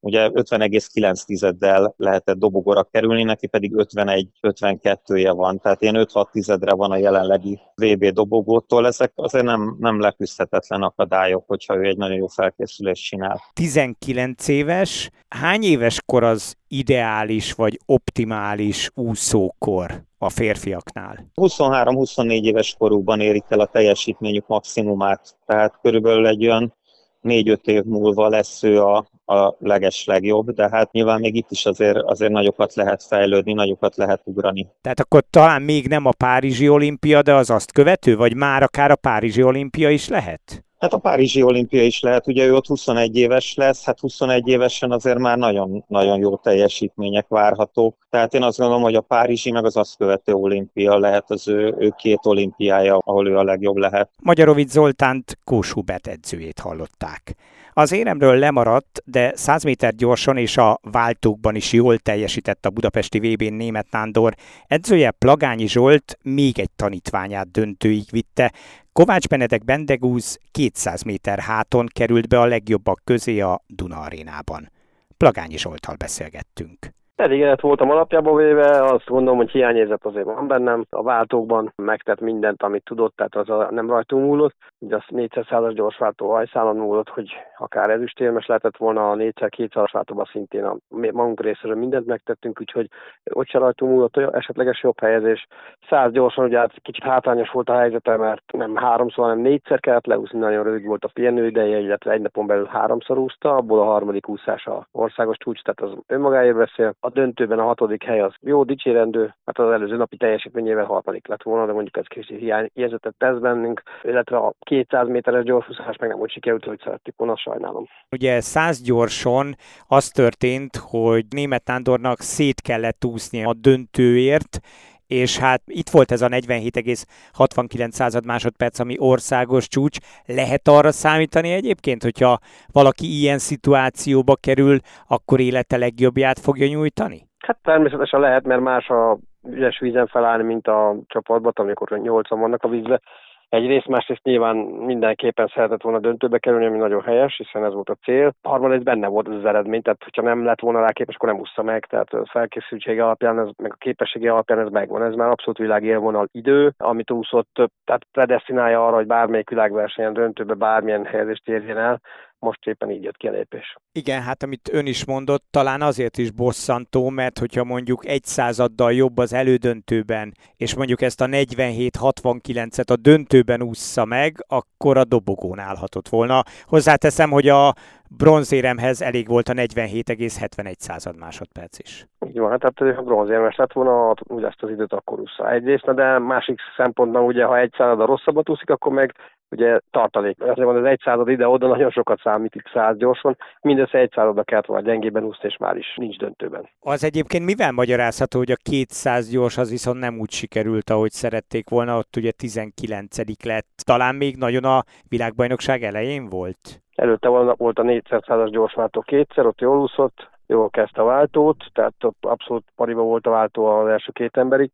ugye 0.00 0.28
50,9-del 0.32 1.92
lehetett 1.96 2.36
dobogóra 2.36 2.82
kerülni, 2.82 3.22
neki 3.22 3.46
pedig 3.46 3.72
51-52-je 3.74 5.32
van, 5.36 5.58
tehát 5.58 5.82
én 5.82 5.94
5-6 5.96 6.30
tizedre 6.30 6.74
van 6.74 6.90
a 6.90 6.96
jelenlegi 6.96 7.60
VB 7.74 8.04
dobogótól, 8.04 8.86
ezek 8.86 9.12
azért 9.14 9.44
nem, 9.44 9.76
nem 9.78 10.00
leküzdhetetlen 10.00 10.82
akadályok, 10.82 11.44
hogyha 11.46 11.76
ő 11.76 11.82
egy 11.82 11.96
nagyon 11.96 12.16
jó 12.16 12.26
felkészülést 12.26 13.04
csinál. 13.04 13.40
19 13.52 14.48
éves, 14.48 15.10
hány 15.28 15.62
éves 15.62 16.00
kor 16.06 16.22
az 16.22 16.57
ideális 16.68 17.52
vagy 17.52 17.78
optimális 17.86 18.90
úszókor 18.94 20.02
a 20.18 20.28
férfiaknál? 20.28 21.30
23-24 21.34 22.42
éves 22.42 22.74
korukban 22.78 23.20
érik 23.20 23.44
el 23.48 23.60
a 23.60 23.66
teljesítményük 23.66 24.46
maximumát, 24.46 25.36
tehát 25.46 25.78
körülbelül 25.82 26.26
egy 26.26 26.46
olyan 26.46 26.76
4-5 27.22 27.66
év 27.66 27.82
múlva 27.82 28.28
lesz 28.28 28.62
ő 28.62 28.82
a, 28.82 29.06
a 29.26 29.54
leges 29.58 30.04
legjobb, 30.04 30.50
de 30.50 30.68
hát 30.70 30.92
nyilván 30.92 31.20
még 31.20 31.34
itt 31.34 31.50
is 31.50 31.66
azért, 31.66 31.96
azért 31.96 32.32
nagyokat 32.32 32.74
lehet 32.74 33.02
fejlődni, 33.02 33.52
nagyokat 33.52 33.96
lehet 33.96 34.20
ugrani. 34.24 34.68
Tehát 34.80 35.00
akkor 35.00 35.24
talán 35.30 35.62
még 35.62 35.88
nem 35.88 36.06
a 36.06 36.12
Párizsi 36.16 36.68
olimpia, 36.68 37.22
de 37.22 37.34
az 37.34 37.50
azt 37.50 37.72
követő, 37.72 38.16
vagy 38.16 38.34
már 38.34 38.62
akár 38.62 38.90
a 38.90 38.96
Párizsi 38.96 39.42
olimpia 39.42 39.90
is 39.90 40.08
lehet? 40.08 40.67
Hát 40.78 40.92
a 40.92 40.98
Párizsi 40.98 41.42
olimpia 41.42 41.82
is 41.82 42.00
lehet, 42.00 42.26
ugye 42.26 42.46
ő 42.46 42.54
ott 42.54 42.66
21 42.66 43.16
éves 43.16 43.54
lesz, 43.54 43.84
hát 43.84 44.00
21 44.00 44.48
évesen 44.48 44.90
azért 44.90 45.18
már 45.18 45.38
nagyon, 45.38 45.84
nagyon 45.88 46.18
jó 46.18 46.36
teljesítmények 46.36 47.28
várhatók. 47.28 47.96
Tehát 48.10 48.34
én 48.34 48.42
azt 48.42 48.58
gondolom, 48.58 48.82
hogy 48.82 48.94
a 48.94 49.00
Párizsi 49.00 49.50
meg 49.50 49.64
az 49.64 49.76
azt 49.76 49.96
követő 49.96 50.32
olimpia 50.32 50.98
lehet 50.98 51.30
az 51.30 51.48
ő, 51.48 51.74
ő 51.78 51.94
két 51.96 52.18
olimpiája, 52.22 52.98
ahol 53.04 53.28
ő 53.28 53.36
a 53.36 53.44
legjobb 53.44 53.76
lehet. 53.76 54.10
Magyarovic 54.22 54.70
Zoltánt 54.70 55.38
Kósubet 55.44 56.06
edzőjét 56.06 56.58
hallották. 56.58 57.36
Az 57.78 57.92
éremről 57.92 58.38
lemaradt, 58.38 59.02
de 59.04 59.32
100 59.36 59.64
méter 59.64 59.94
gyorsan 59.94 60.36
és 60.36 60.56
a 60.56 60.78
váltókban 60.82 61.54
is 61.54 61.72
jól 61.72 61.98
teljesített 61.98 62.66
a 62.66 62.70
budapesti 62.70 63.18
VB-n 63.18 63.54
német 63.54 63.86
Nándor. 63.90 64.34
Edzője 64.66 65.10
Plagányi 65.10 65.68
Zsolt 65.68 66.18
még 66.22 66.58
egy 66.58 66.70
tanítványát 66.78 67.50
döntőig 67.50 68.04
vitte. 68.10 68.52
Kovács 68.92 69.28
Benedek 69.28 69.64
Bendegúz 69.64 70.38
200 70.50 71.02
méter 71.02 71.38
háton 71.38 71.86
került 71.92 72.28
be 72.28 72.40
a 72.40 72.46
legjobbak 72.46 73.00
közé 73.04 73.40
a 73.40 73.62
Duna 73.66 74.00
arénában. 74.00 74.70
Plagányi 75.16 75.58
Zsoltal 75.58 75.94
beszélgettünk. 75.94 76.96
Elégedett 77.18 77.60
voltam 77.60 77.90
alapjában 77.90 78.36
véve, 78.36 78.82
azt 78.84 79.06
gondolom, 79.06 79.36
hogy 79.36 79.50
hiányérzet 79.50 80.04
azért 80.04 80.24
van 80.24 80.46
bennem. 80.46 80.84
A 80.90 81.02
váltókban 81.02 81.72
megtett 81.76 82.20
mindent, 82.20 82.62
amit 82.62 82.84
tudott, 82.84 83.16
tehát 83.16 83.36
az 83.36 83.50
a, 83.50 83.68
nem 83.70 83.90
rajtunk 83.90 84.24
múlott. 84.24 84.56
Ugye 84.78 84.96
az 84.96 85.02
400-as 85.08 85.72
gyorsváltó 85.74 86.30
hajszálon 86.30 86.76
múlott, 86.76 87.08
hogy 87.08 87.30
akár 87.56 87.90
ezüstérmes 87.90 88.46
lehetett 88.46 88.76
volna, 88.76 89.10
a 89.10 89.16
400-200-as 89.16 89.88
váltóban 89.92 90.24
szintén 90.32 90.64
a 90.64 90.76
magunk 90.88 91.40
részéről 91.40 91.76
mindent 91.76 92.06
megtettünk, 92.06 92.60
úgyhogy 92.60 92.88
ott 93.32 93.48
se 93.48 93.58
rajtunk 93.58 93.92
múlott, 93.92 94.14
hogy 94.14 94.28
esetleges 94.32 94.82
jobb 94.82 95.00
helyezés. 95.00 95.46
100 95.88 96.12
gyorsan, 96.12 96.44
ugye 96.44 96.58
hát 96.58 96.72
kicsit 96.82 97.04
hátrányos 97.04 97.50
volt 97.50 97.68
a 97.68 97.78
helyzete, 97.78 98.16
mert 98.16 98.52
nem 98.52 98.76
háromszor, 98.76 99.24
hanem 99.24 99.40
négyszer 99.40 99.80
kellett 99.80 100.06
leúszni, 100.06 100.38
nagyon 100.38 100.62
rövid 100.62 100.86
volt 100.86 101.04
a 101.04 101.10
pihenő 101.12 101.46
ideje, 101.46 101.78
illetve 101.78 102.12
egy 102.12 102.20
napon 102.20 102.46
belül 102.46 102.66
háromszor 102.66 103.18
úszta, 103.18 103.54
abból 103.54 103.80
a 103.80 103.84
harmadik 103.84 104.28
úszás 104.28 104.66
a 104.66 104.86
országos 104.92 105.36
csúcs, 105.36 105.62
tehát 105.62 105.92
az 105.92 106.02
önmagáért 106.06 106.56
beszél 106.56 106.94
a 107.08 107.20
döntőben 107.20 107.58
a 107.58 107.64
hatodik 107.64 108.04
hely 108.04 108.20
az 108.20 108.34
jó, 108.40 108.64
dicsérendő, 108.64 109.34
hát 109.44 109.58
az 109.58 109.70
előző 109.70 109.96
napi 109.96 110.16
teljesítményével 110.16 110.84
harmadik 110.84 111.26
lett 111.28 111.42
volna, 111.42 111.66
de 111.66 111.72
mondjuk 111.72 111.96
ez 111.96 112.06
kicsit 112.06 112.38
hiányérzetet 112.38 113.14
tesz 113.18 113.38
bennünk, 113.38 113.82
illetve 114.02 114.36
a 114.36 114.54
200 114.58 115.08
méteres 115.08 115.44
gyorsúszás 115.44 115.96
meg 115.96 116.08
nem 116.08 116.18
úgy 116.18 116.30
sikerült, 116.30 116.64
hogy 116.64 116.80
szerettük 116.84 117.14
volna, 117.16 117.36
sajnálom. 117.36 117.84
Ugye 118.10 118.40
100 118.40 118.82
gyorson 118.82 119.54
az 119.86 120.08
történt, 120.08 120.76
hogy 120.76 121.24
német 121.30 121.66
Nándornak 121.66 122.20
szét 122.20 122.60
kellett 122.60 123.04
úszni 123.04 123.44
a 123.44 123.54
döntőért, 123.54 124.60
és 125.08 125.38
hát 125.38 125.62
itt 125.66 125.88
volt 125.88 126.10
ez 126.10 126.22
a 126.22 126.28
47,69 126.28 128.24
másodperc, 128.24 128.78
ami 128.78 128.96
országos 128.98 129.68
csúcs. 129.68 129.98
Lehet 130.26 130.68
arra 130.68 130.90
számítani 130.90 131.52
egyébként, 131.52 132.02
hogyha 132.02 132.38
valaki 132.72 133.06
ilyen 133.18 133.38
szituációba 133.38 134.34
kerül, 134.40 134.78
akkor 135.08 135.40
élete 135.40 135.76
legjobbját 135.76 136.38
fogja 136.38 136.66
nyújtani? 136.66 137.26
Hát 137.38 137.58
természetesen 137.62 138.20
lehet, 138.20 138.44
mert 138.44 138.60
más 138.60 138.88
a 138.88 139.18
üres 139.50 139.78
vízen 139.78 140.06
felállni, 140.06 140.42
mint 140.42 140.66
a 140.66 140.96
csapatban, 141.06 141.52
amikor 141.54 141.98
nyolcan 141.98 142.40
vannak 142.40 142.62
a 142.62 142.68
vízbe 142.68 143.00
egyrészt, 143.48 143.86
másrészt 143.86 144.22
nyilván 144.22 144.56
mindenképpen 144.56 145.50
szeretett 145.54 145.82
volna 145.82 145.98
döntőbe 145.98 146.38
kerülni, 146.38 146.66
ami 146.66 146.78
nagyon 146.78 147.02
helyes, 147.02 147.36
hiszen 147.36 147.64
ez 147.64 147.72
volt 147.72 147.88
a 147.88 147.96
cél. 148.04 148.32
Harmadrészt 148.42 148.84
benne 148.84 149.06
volt 149.06 149.28
az, 149.28 149.44
eredmény, 149.44 149.82
tehát 149.82 150.04
hogyha 150.04 150.22
nem 150.22 150.44
lett 150.44 150.60
volna 150.60 150.80
rá 150.80 150.92
képes, 150.92 151.14
akkor 151.14 151.28
nem 151.28 151.40
úszta 151.40 151.62
meg, 151.62 151.86
tehát 151.86 152.12
a 152.12 152.26
felkészültsége 152.30 153.04
alapján, 153.04 153.38
ez, 153.38 153.48
meg 153.56 153.72
a 153.72 153.78
képessége 153.78 154.32
alapján 154.32 154.58
ez 154.58 154.70
megvan. 154.70 155.02
Ez 155.02 155.14
már 155.14 155.28
abszolút 155.28 155.58
világélvonal 155.58 156.28
idő, 156.32 156.72
amit 156.76 157.10
úszott, 157.10 157.48
tehát 157.84 158.06
predestinálja 158.12 158.86
arra, 158.86 158.96
hogy 158.96 159.06
bármelyik 159.06 159.50
világversenyen 159.50 160.12
döntőbe 160.12 160.54
bármilyen 160.54 161.04
helyezést 161.04 161.48
érjen 161.48 161.78
el, 161.78 162.00
most 162.40 162.66
éppen 162.66 162.90
így 162.90 163.02
jött 163.02 163.16
ki 163.16 163.28
a 163.28 163.30
lépés. 163.30 163.76
Igen, 163.92 164.22
hát 164.22 164.42
amit 164.42 164.70
ön 164.72 164.86
is 164.86 165.06
mondott, 165.06 165.44
talán 165.50 165.82
azért 165.82 166.18
is 166.18 166.30
bosszantó, 166.30 167.08
mert 167.08 167.38
hogyha 167.38 167.64
mondjuk 167.64 168.06
egy 168.06 168.24
századdal 168.24 168.92
jobb 168.92 169.18
az 169.18 169.32
elődöntőben, 169.32 170.32
és 170.56 170.76
mondjuk 170.76 171.02
ezt 171.02 171.20
a 171.20 171.26
47-69-et 171.26 172.90
a 172.90 172.96
döntőben 172.96 173.62
ússza 173.62 174.04
meg, 174.04 174.44
akkor 174.48 174.96
a 174.96 175.04
dobogón 175.04 175.58
állhatott 175.58 176.08
volna. 176.08 176.42
Hozzáteszem, 176.64 177.30
hogy 177.30 177.48
a 177.48 177.72
bronzéremhez 178.16 179.02
elég 179.02 179.28
volt 179.28 179.48
a 179.48 179.52
47,71 179.52 180.72
század 180.78 181.18
másodperc 181.18 181.78
is. 181.78 182.06
Így 182.26 182.38
van, 182.38 182.50
hát 182.50 182.60
tehát 182.60 182.96
ha 182.96 183.02
bronzérmes 183.02 183.56
lett 183.56 183.72
volna, 183.72 184.14
úgy 184.28 184.42
ezt 184.42 184.62
az 184.62 184.70
időt 184.70 184.92
akkor 184.92 185.20
úszza 185.20 185.50
egyrészt, 185.50 185.94
de 185.94 186.18
másik 186.18 186.60
szempontban 186.76 187.24
ugye, 187.24 187.44
ha 187.44 187.58
egy 187.58 187.74
század 187.76 188.06
rosszabbat 188.06 188.48
úszik, 188.48 188.70
akkor 188.70 188.92
meg 188.92 189.14
ugye 189.50 189.78
tartalék. 189.90 190.40
Ezért 190.40 190.62
van 190.62 190.76
az 190.76 190.84
egy 190.84 191.00
század 191.04 191.28
ide-oda 191.28 191.66
nagyon 191.66 191.90
sokat 191.90 192.20
számít 192.22 192.54
itt 192.54 192.70
száz 192.72 192.96
gyorsan, 192.96 193.36
mindössze 193.60 193.98
egy 193.98 194.12
századba 194.14 194.42
kellett 194.42 194.66
volna 194.66 194.86
gyengében 194.86 195.24
úszni, 195.24 195.48
és 195.48 195.56
már 195.56 195.76
is 195.76 195.94
nincs 195.96 196.16
döntőben. 196.16 196.68
Az 196.80 197.04
egyébként 197.04 197.44
mivel 197.44 197.72
magyarázható, 197.72 198.38
hogy 198.38 198.50
a 198.50 198.56
200 198.62 199.30
gyors 199.30 199.58
az 199.58 199.70
viszont 199.70 199.98
nem 199.98 200.18
úgy 200.18 200.30
sikerült, 200.30 200.90
ahogy 200.90 201.10
szerették 201.10 201.68
volna, 201.68 201.96
ott 201.96 202.16
ugye 202.16 202.30
19 202.30 203.44
lett. 203.44 203.82
Talán 203.84 204.14
még 204.14 204.36
nagyon 204.36 204.64
a 204.64 204.82
világbajnokság 205.08 205.82
elején 205.82 206.28
volt? 206.28 206.82
Előtte 206.94 207.28
volt 207.28 207.78
a 207.78 207.82
400-as 207.82 208.48
gyorsváltó 208.50 209.00
kétszer, 209.00 209.46
ott 209.46 209.60
jól 209.60 209.78
úszott, 209.78 210.28
jól 210.46 210.70
kezdte 210.70 211.00
a 211.00 211.04
váltót, 211.04 211.64
tehát 211.72 212.04
ott 212.04 212.24
abszolút 212.24 212.64
pariba 212.76 213.02
volt 213.02 213.26
a 213.26 213.30
váltó 213.30 213.66
az 213.66 213.88
első 213.88 214.12
két 214.12 214.36
emberig. 214.36 214.70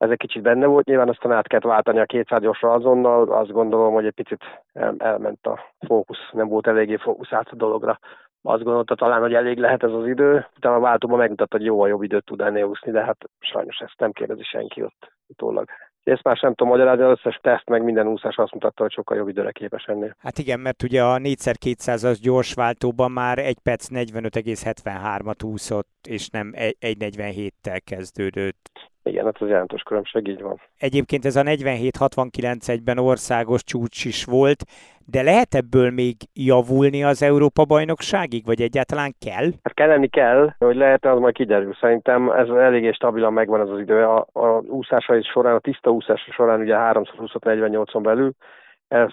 Ez 0.00 0.10
egy 0.10 0.16
kicsit 0.16 0.42
benne 0.42 0.66
volt, 0.66 0.86
nyilván 0.86 1.08
aztán 1.08 1.32
át 1.32 1.46
kellett 1.46 1.64
váltani 1.64 1.98
a 1.98 2.04
200 2.04 2.40
gyorsra 2.40 2.72
azonnal, 2.72 3.32
azt 3.32 3.52
gondolom, 3.52 3.92
hogy 3.92 4.06
egy 4.06 4.14
picit 4.14 4.42
el, 4.72 4.94
elment 4.98 5.46
a 5.46 5.60
fókusz, 5.86 6.30
nem 6.32 6.48
volt 6.48 6.66
eléggé 6.66 6.96
fókuszált 6.96 7.48
a 7.48 7.56
dologra. 7.56 7.98
Azt 8.42 8.62
gondolta 8.62 8.94
talán, 8.94 9.20
hogy 9.20 9.34
elég 9.34 9.58
lehet 9.58 9.82
ez 9.82 9.92
az 9.92 10.06
idő, 10.06 10.46
utána 10.56 10.74
a 10.76 10.80
váltóban 10.80 11.18
megmutatta, 11.18 11.56
hogy 11.56 11.66
jó 11.66 11.82
a 11.82 11.86
jobb 11.86 12.02
időt 12.02 12.24
tud 12.24 12.40
ennél 12.40 12.64
úszni, 12.64 12.90
de 12.92 13.04
hát 13.04 13.16
sajnos 13.38 13.78
ezt 13.78 13.98
nem 13.98 14.12
kérdezi 14.12 14.42
senki 14.42 14.82
ott 14.82 15.12
utólag. 15.26 15.68
Ezt 16.04 16.22
már 16.22 16.36
sem 16.36 16.54
tudom 16.54 16.72
magyarázni, 16.72 17.04
az 17.04 17.18
összes 17.18 17.38
teszt 17.42 17.68
meg 17.68 17.82
minden 17.82 18.06
úszás 18.06 18.36
azt 18.36 18.52
mutatta, 18.52 18.82
hogy 18.82 18.92
sokkal 18.92 19.16
jobb 19.16 19.28
időre 19.28 19.50
képes 19.50 19.84
ennél. 19.84 20.16
Hát 20.18 20.38
igen, 20.38 20.60
mert 20.60 20.82
ugye 20.82 21.02
a 21.02 21.18
4x200-as 21.18 22.18
gyors 22.22 22.54
váltóban 22.54 23.10
már 23.10 23.38
1 23.38 23.58
perc 23.62 23.86
45,73-at 23.90 25.44
úszott, 25.44 25.88
és 26.08 26.28
nem 26.28 26.52
1.47-tel 26.56 27.80
kezdődött. 27.84 28.79
Igen, 29.10 29.24
hát 29.24 29.40
az 29.40 29.48
jelentős 29.48 29.82
különbség, 29.82 30.28
így 30.28 30.42
van. 30.42 30.60
Egyébként 30.78 31.24
ez 31.24 31.36
a 31.36 31.42
47-69 31.42 32.68
egyben 32.68 32.98
országos 32.98 33.64
csúcs 33.64 34.04
is 34.04 34.24
volt, 34.24 34.64
de 35.06 35.22
lehet 35.22 35.54
ebből 35.54 35.90
még 35.90 36.16
javulni 36.32 37.04
az 37.04 37.22
Európa-bajnokságig, 37.22 38.44
vagy 38.44 38.60
egyáltalán 38.60 39.14
kell? 39.18 39.48
Hát 39.62 39.74
kelleni 39.74 40.08
kell, 40.08 40.50
hogy 40.58 40.76
lehet, 40.76 41.04
az 41.04 41.18
majd 41.18 41.34
kiderül. 41.34 41.74
Szerintem 41.80 42.30
ez 42.30 42.48
eléggé 42.48 42.92
stabilan 42.92 43.32
megvan 43.32 43.60
ez 43.60 43.68
az 43.68 43.78
idő. 43.78 44.04
A, 44.04 44.26
a 44.32 44.46
úszásai 44.66 45.22
során, 45.22 45.54
a 45.54 45.58
tiszta 45.58 45.90
úszás 45.90 46.28
során 46.32 46.60
ugye 46.60 46.74
3x20-48-on 46.78 48.00
belül, 48.02 48.32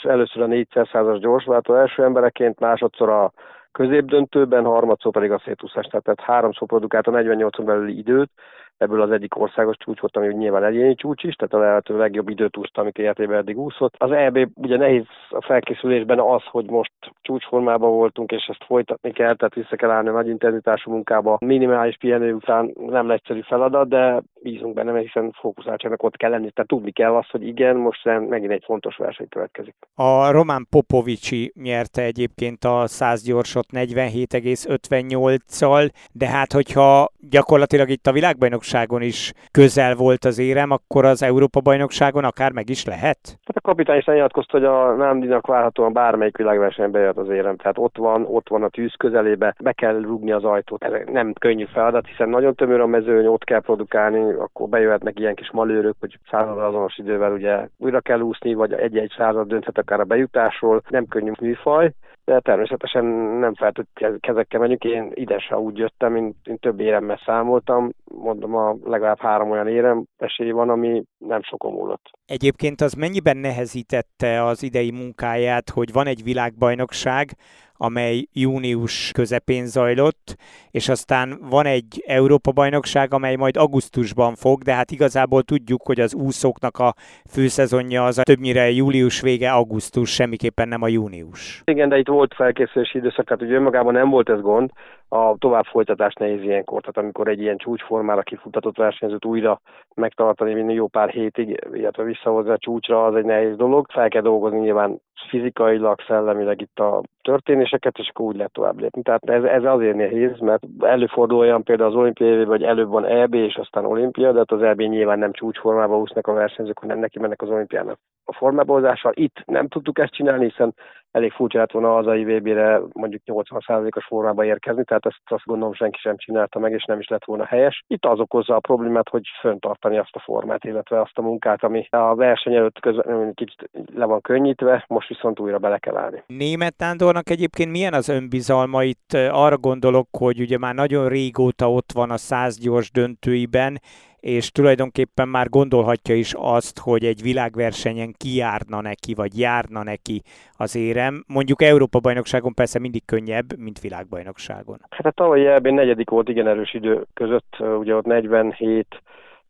először 0.03 0.41
a 0.41 0.47
400-as 0.47 1.17
gyorsváltó 1.19 1.75
első 1.75 2.03
embereként, 2.03 2.59
másodszor 2.59 3.09
a 3.09 3.31
középdöntőben, 3.71 4.65
harmadszor 4.65 5.11
pedig 5.11 5.31
a 5.31 5.41
szétúszás, 5.45 5.85
tehát 5.85 6.21
háromszor 6.21 6.67
produkált 6.67 7.07
a 7.07 7.11
48-on 7.11 7.63
belüli 7.65 7.97
időt, 7.97 8.29
ebből 8.77 9.01
az 9.01 9.11
egyik 9.11 9.39
országos 9.39 9.75
csúcs 9.77 9.99
volt, 9.99 10.17
ami 10.17 10.27
nyilván 10.27 10.63
egyéni 10.63 10.95
csúcs 10.95 11.23
is, 11.23 11.35
tehát 11.35 11.53
a 11.53 11.67
lehető 11.69 11.97
legjobb 11.97 12.29
időt 12.29 12.57
úszta, 12.57 12.81
amit 12.81 12.97
életében 12.97 13.37
eddig 13.37 13.57
úszott. 13.57 13.95
Az 13.97 14.11
EB 14.11 14.49
ugye 14.55 14.77
nehéz 14.77 15.05
a 15.29 15.41
felkészülésben 15.41 16.19
az, 16.19 16.43
hogy 16.43 16.69
most 16.69 16.91
csúcsformában 17.21 17.91
voltunk, 17.91 18.31
és 18.31 18.45
ezt 18.47 18.63
folytatni 18.63 19.11
kell, 19.11 19.35
tehát 19.35 19.53
vissza 19.53 19.75
kell 19.75 19.89
állni 19.89 20.09
a 20.09 20.11
nagy 20.11 20.27
intenzitású 20.27 20.91
munkába. 20.91 21.37
Minimális 21.39 21.97
pihenő 21.97 22.33
után 22.33 22.73
nem 22.75 23.11
egyszerű 23.11 23.41
feladat, 23.41 23.87
de 23.87 24.21
bízunk 24.41 24.73
benne, 24.73 24.99
hiszen 24.99 25.31
fókuszáltságnak 25.39 26.03
ott 26.03 26.17
kell 26.17 26.29
lenni. 26.29 26.51
Tehát 26.51 26.69
tudni 26.69 26.91
kell 26.91 27.15
azt, 27.15 27.31
hogy 27.31 27.47
igen, 27.47 27.75
most 27.75 28.05
megint 28.05 28.51
egy 28.51 28.63
fontos 28.65 28.97
verseny 28.97 29.29
következik. 29.29 29.75
A 29.95 30.31
Román 30.31 30.67
Popovicsi 30.69 31.51
nyerte 31.55 32.01
egyébként 32.01 32.63
a 32.63 32.87
100 32.87 33.23
gyorsot 33.23 33.65
47,58-szal, 33.71 35.89
de 36.11 36.27
hát 36.27 36.51
hogyha 36.51 37.11
gyakorlatilag 37.29 37.89
itt 37.89 38.07
a 38.07 38.11
világbajnokságon 38.11 39.01
is 39.01 39.33
közel 39.51 39.95
volt 39.95 40.25
az 40.25 40.39
érem, 40.39 40.71
akkor 40.71 41.05
az 41.05 41.23
Európa-bajnokságon 41.23 42.23
akár 42.23 42.51
meg 42.51 42.69
is 42.69 42.85
lehet? 42.85 43.39
Hát 43.45 43.57
a 43.57 43.61
kapitány 43.61 43.97
is 43.97 44.05
nyilatkozta, 44.05 44.57
hogy 44.57 44.65
a 44.65 44.95
Námdinak 44.95 45.47
várhatóan 45.47 45.93
bármelyik 45.93 46.37
világversenyben 46.37 47.01
jött 47.01 47.17
az 47.17 47.29
érem. 47.29 47.55
Tehát 47.55 47.77
ott 47.77 47.97
van, 47.97 48.25
ott 48.25 48.49
van 48.49 48.63
a 48.63 48.69
tűz 48.69 48.93
közelébe, 48.97 49.55
be 49.63 49.71
kell 49.71 50.01
rúgni 50.01 50.31
az 50.31 50.43
ajtót. 50.43 50.83
Ez 50.83 50.91
nem 51.11 51.33
könnyű 51.33 51.65
feladat, 51.65 52.07
hiszen 52.07 52.29
nagyon 52.29 52.55
tömör 52.55 52.79
a 52.79 52.87
mezőny, 52.87 53.25
ott 53.25 53.43
kell 53.43 53.61
produkálni, 53.61 54.26
akkor 54.35 54.69
bejöhetnek 54.69 55.19
ilyen 55.19 55.35
kis 55.35 55.51
malőrök, 55.51 55.95
hogy 55.99 56.19
század 56.29 56.57
azonos 56.57 56.97
idővel 56.97 57.31
ugye 57.31 57.67
újra 57.77 58.01
kell 58.01 58.19
úszni, 58.19 58.53
vagy 58.53 58.73
egy-egy 58.73 59.13
század 59.17 59.47
dönthet 59.47 59.77
akár 59.77 59.99
a 59.99 60.03
bejutásról. 60.03 60.81
Nem 60.89 61.05
könnyű 61.05 61.31
műfaj, 61.41 61.91
de 62.25 62.39
természetesen 62.39 63.05
nem 63.39 63.55
feltett 63.55 63.87
kezekkel 64.19 64.59
menjünk. 64.59 64.83
Én 64.83 65.11
ide 65.13 65.39
se 65.39 65.57
úgy 65.57 65.77
jöttem, 65.77 66.11
mint 66.11 66.35
én 66.43 66.57
több 66.57 66.79
éremmel 66.79 67.21
számoltam. 67.25 67.89
mondom, 68.13 68.55
a 68.55 68.75
legalább 68.83 69.19
három 69.19 69.51
olyan 69.51 69.67
érem 69.67 70.03
esély 70.17 70.51
van, 70.51 70.69
ami 70.69 71.03
nem 71.17 71.41
sokon 71.43 71.71
múlott. 71.71 72.09
Egyébként 72.25 72.81
az 72.81 72.93
mennyiben 72.93 73.37
nehezítette 73.37 74.43
az 74.43 74.63
idei 74.63 74.91
munkáját, 74.91 75.69
hogy 75.69 75.91
van 75.93 76.07
egy 76.07 76.23
világbajnokság, 76.23 77.29
amely 77.77 78.27
június 78.33 79.11
közepén 79.13 79.65
zajlott, 79.65 80.35
és 80.71 80.89
aztán 80.89 81.37
van 81.49 81.65
egy 81.65 82.03
Európa-bajnokság, 82.07 83.13
amely 83.13 83.35
majd 83.35 83.57
augusztusban 83.57 84.35
fog, 84.35 84.61
de 84.61 84.73
hát 84.73 84.91
igazából 84.91 85.43
tudjuk, 85.43 85.81
hogy 85.83 85.99
az 85.99 86.13
úszóknak 86.15 86.77
a 86.77 86.93
főszezonja 87.29 88.05
az 88.05 88.17
a 88.17 88.23
többnyire 88.23 88.71
július 88.71 89.21
vége, 89.21 89.51
augusztus, 89.51 90.13
semmiképpen 90.13 90.67
nem 90.67 90.81
a 90.81 90.87
június. 90.87 91.61
Igen, 91.65 91.89
de 91.89 91.97
itt 91.97 92.07
volt 92.07 92.33
felkészülési 92.33 92.97
időszak, 92.97 93.25
tehát 93.25 93.41
ugye 93.41 93.55
önmagában 93.55 93.93
nem 93.93 94.09
volt 94.09 94.29
ez 94.29 94.41
gond, 94.41 94.69
a 95.09 95.35
tovább 95.37 95.65
folytatás 95.65 96.13
nehéz 96.13 96.41
ilyenkor, 96.41 96.79
tehát 96.79 96.97
amikor 96.97 97.27
egy 97.27 97.41
ilyen 97.41 97.57
csúcsformára 97.57 98.21
kifutatott 98.21 98.77
versenyzőt 98.77 99.25
újra 99.25 99.61
megtartani 99.95 100.53
minden 100.53 100.75
jó 100.75 100.87
pár 100.87 101.09
hétig, 101.09 101.67
illetve 101.73 102.03
visszahozni 102.03 102.51
a 102.51 102.57
csúcsra, 102.57 103.05
az 103.05 103.15
egy 103.15 103.25
nehéz 103.25 103.55
dolog. 103.55 103.85
Fel 103.89 104.09
kell 104.09 104.21
dolgozni 104.21 104.59
nyilván 104.59 105.01
fizikailag, 105.29 106.01
szellemileg 106.07 106.61
itt 106.61 106.79
a 106.79 107.01
történéseket, 107.21 107.97
és 107.97 108.09
akkor 108.09 108.25
úgy 108.25 108.35
lehet 108.35 108.51
tovább 108.51 108.79
lépni. 108.79 109.01
Tehát 109.01 109.29
ez, 109.29 109.43
ez 109.43 109.63
azért 109.63 109.95
nehéz, 109.95 110.39
mert 110.39 110.63
előfordul 110.79 111.37
olyan 111.37 111.63
például 111.63 111.89
az 111.89 111.95
olimpiai, 111.95 112.45
vagy 112.45 112.63
előbb 112.63 112.89
van 112.89 113.05
EB, 113.05 113.33
és 113.33 113.55
aztán 113.55 113.85
olimpia, 113.85 114.31
de 114.31 114.37
hát 114.37 114.51
az 114.51 114.61
EB 114.61 114.79
nyilván 114.81 115.19
nem 115.19 115.31
csúcsformába 115.31 115.97
úsznak 115.97 116.27
a 116.27 116.33
versenyzők, 116.33 116.79
hanem 116.79 116.99
neki 116.99 117.19
mennek 117.19 117.41
az 117.41 117.49
olimpiának 117.49 117.99
a 118.25 118.33
formábozással. 118.33 119.11
Itt 119.15 119.43
nem 119.45 119.67
tudtuk 119.67 119.99
ezt 119.99 120.13
csinálni, 120.13 120.45
hiszen 120.45 120.73
elég 121.11 121.31
furcsa 121.31 121.57
lett 121.57 121.71
volna 121.71 121.89
a 121.89 121.95
hazai 121.95 122.23
VB-re 122.23 122.81
mondjuk 122.93 123.21
80%-os 123.25 124.05
formába 124.05 124.45
érkezni, 124.45 124.83
tehát 124.83 125.05
ezt 125.05 125.21
azt 125.25 125.45
gondolom 125.45 125.73
senki 125.73 125.99
sem 125.99 126.17
csinálta 126.17 126.59
meg, 126.59 126.71
és 126.71 126.83
nem 126.83 126.99
is 126.99 127.07
lett 127.07 127.25
volna 127.25 127.45
helyes. 127.45 127.83
Itt 127.87 128.05
az 128.05 128.19
okozza 128.19 128.55
a 128.55 128.59
problémát, 128.59 129.09
hogy 129.09 129.23
föntartani 129.41 129.97
azt 129.97 130.15
a 130.15 130.19
formát, 130.19 130.63
illetve 130.63 131.01
azt 131.01 131.17
a 131.17 131.21
munkát, 131.21 131.63
ami 131.63 131.87
a 131.89 132.15
verseny 132.15 132.55
előtt 132.55 132.79
közben 132.79 133.33
kicsit 133.33 133.69
le 133.93 134.05
van 134.05 134.21
könnyítve, 134.21 134.85
most 134.87 135.07
viszont 135.07 135.39
újra 135.39 135.57
bele 135.57 135.77
kell 135.77 135.97
állni. 135.97 136.23
Német 136.27 136.73
Nándornak 136.77 137.29
egyébként 137.29 137.71
milyen 137.71 137.93
az 137.93 138.09
önbizalma? 138.09 138.83
Itt 138.83 139.13
arra 139.31 139.57
gondolok, 139.57 140.07
hogy 140.17 140.39
ugye 140.39 140.57
már 140.57 140.75
nagyon 140.75 141.09
régóta 141.09 141.71
ott 141.71 141.91
van 141.93 142.11
a 142.11 142.17
száz 142.17 142.59
gyors 142.59 142.91
döntőiben, 142.91 143.79
és 144.19 144.51
tulajdonképpen 144.51 145.27
már 145.27 145.49
gondolhatja 145.49 146.15
is 146.15 146.33
azt, 146.37 146.79
hogy 146.79 147.05
egy 147.05 147.21
világversenyen 147.21 148.13
kijárna 148.17 148.81
neki, 148.81 149.13
vagy 149.13 149.39
járna 149.39 149.83
neki 149.83 150.21
az 150.57 150.75
érem. 150.75 151.23
Mondjuk 151.27 151.61
Európa-bajnokságon 151.61 152.53
persze 152.53 152.79
mindig 152.79 153.05
könnyebb, 153.05 153.57
mint 153.57 153.79
világbajnokságon. 153.79 154.77
Hát 154.89 155.05
a 155.05 155.11
tavalyi 155.11 155.45
elbén 155.45 155.73
negyedik 155.73 156.09
volt 156.09 156.29
igen 156.29 156.47
erős 156.47 156.73
idő 156.73 157.05
között, 157.13 157.55
ugye 157.59 157.95
ott 157.95 158.05
47 158.05 159.01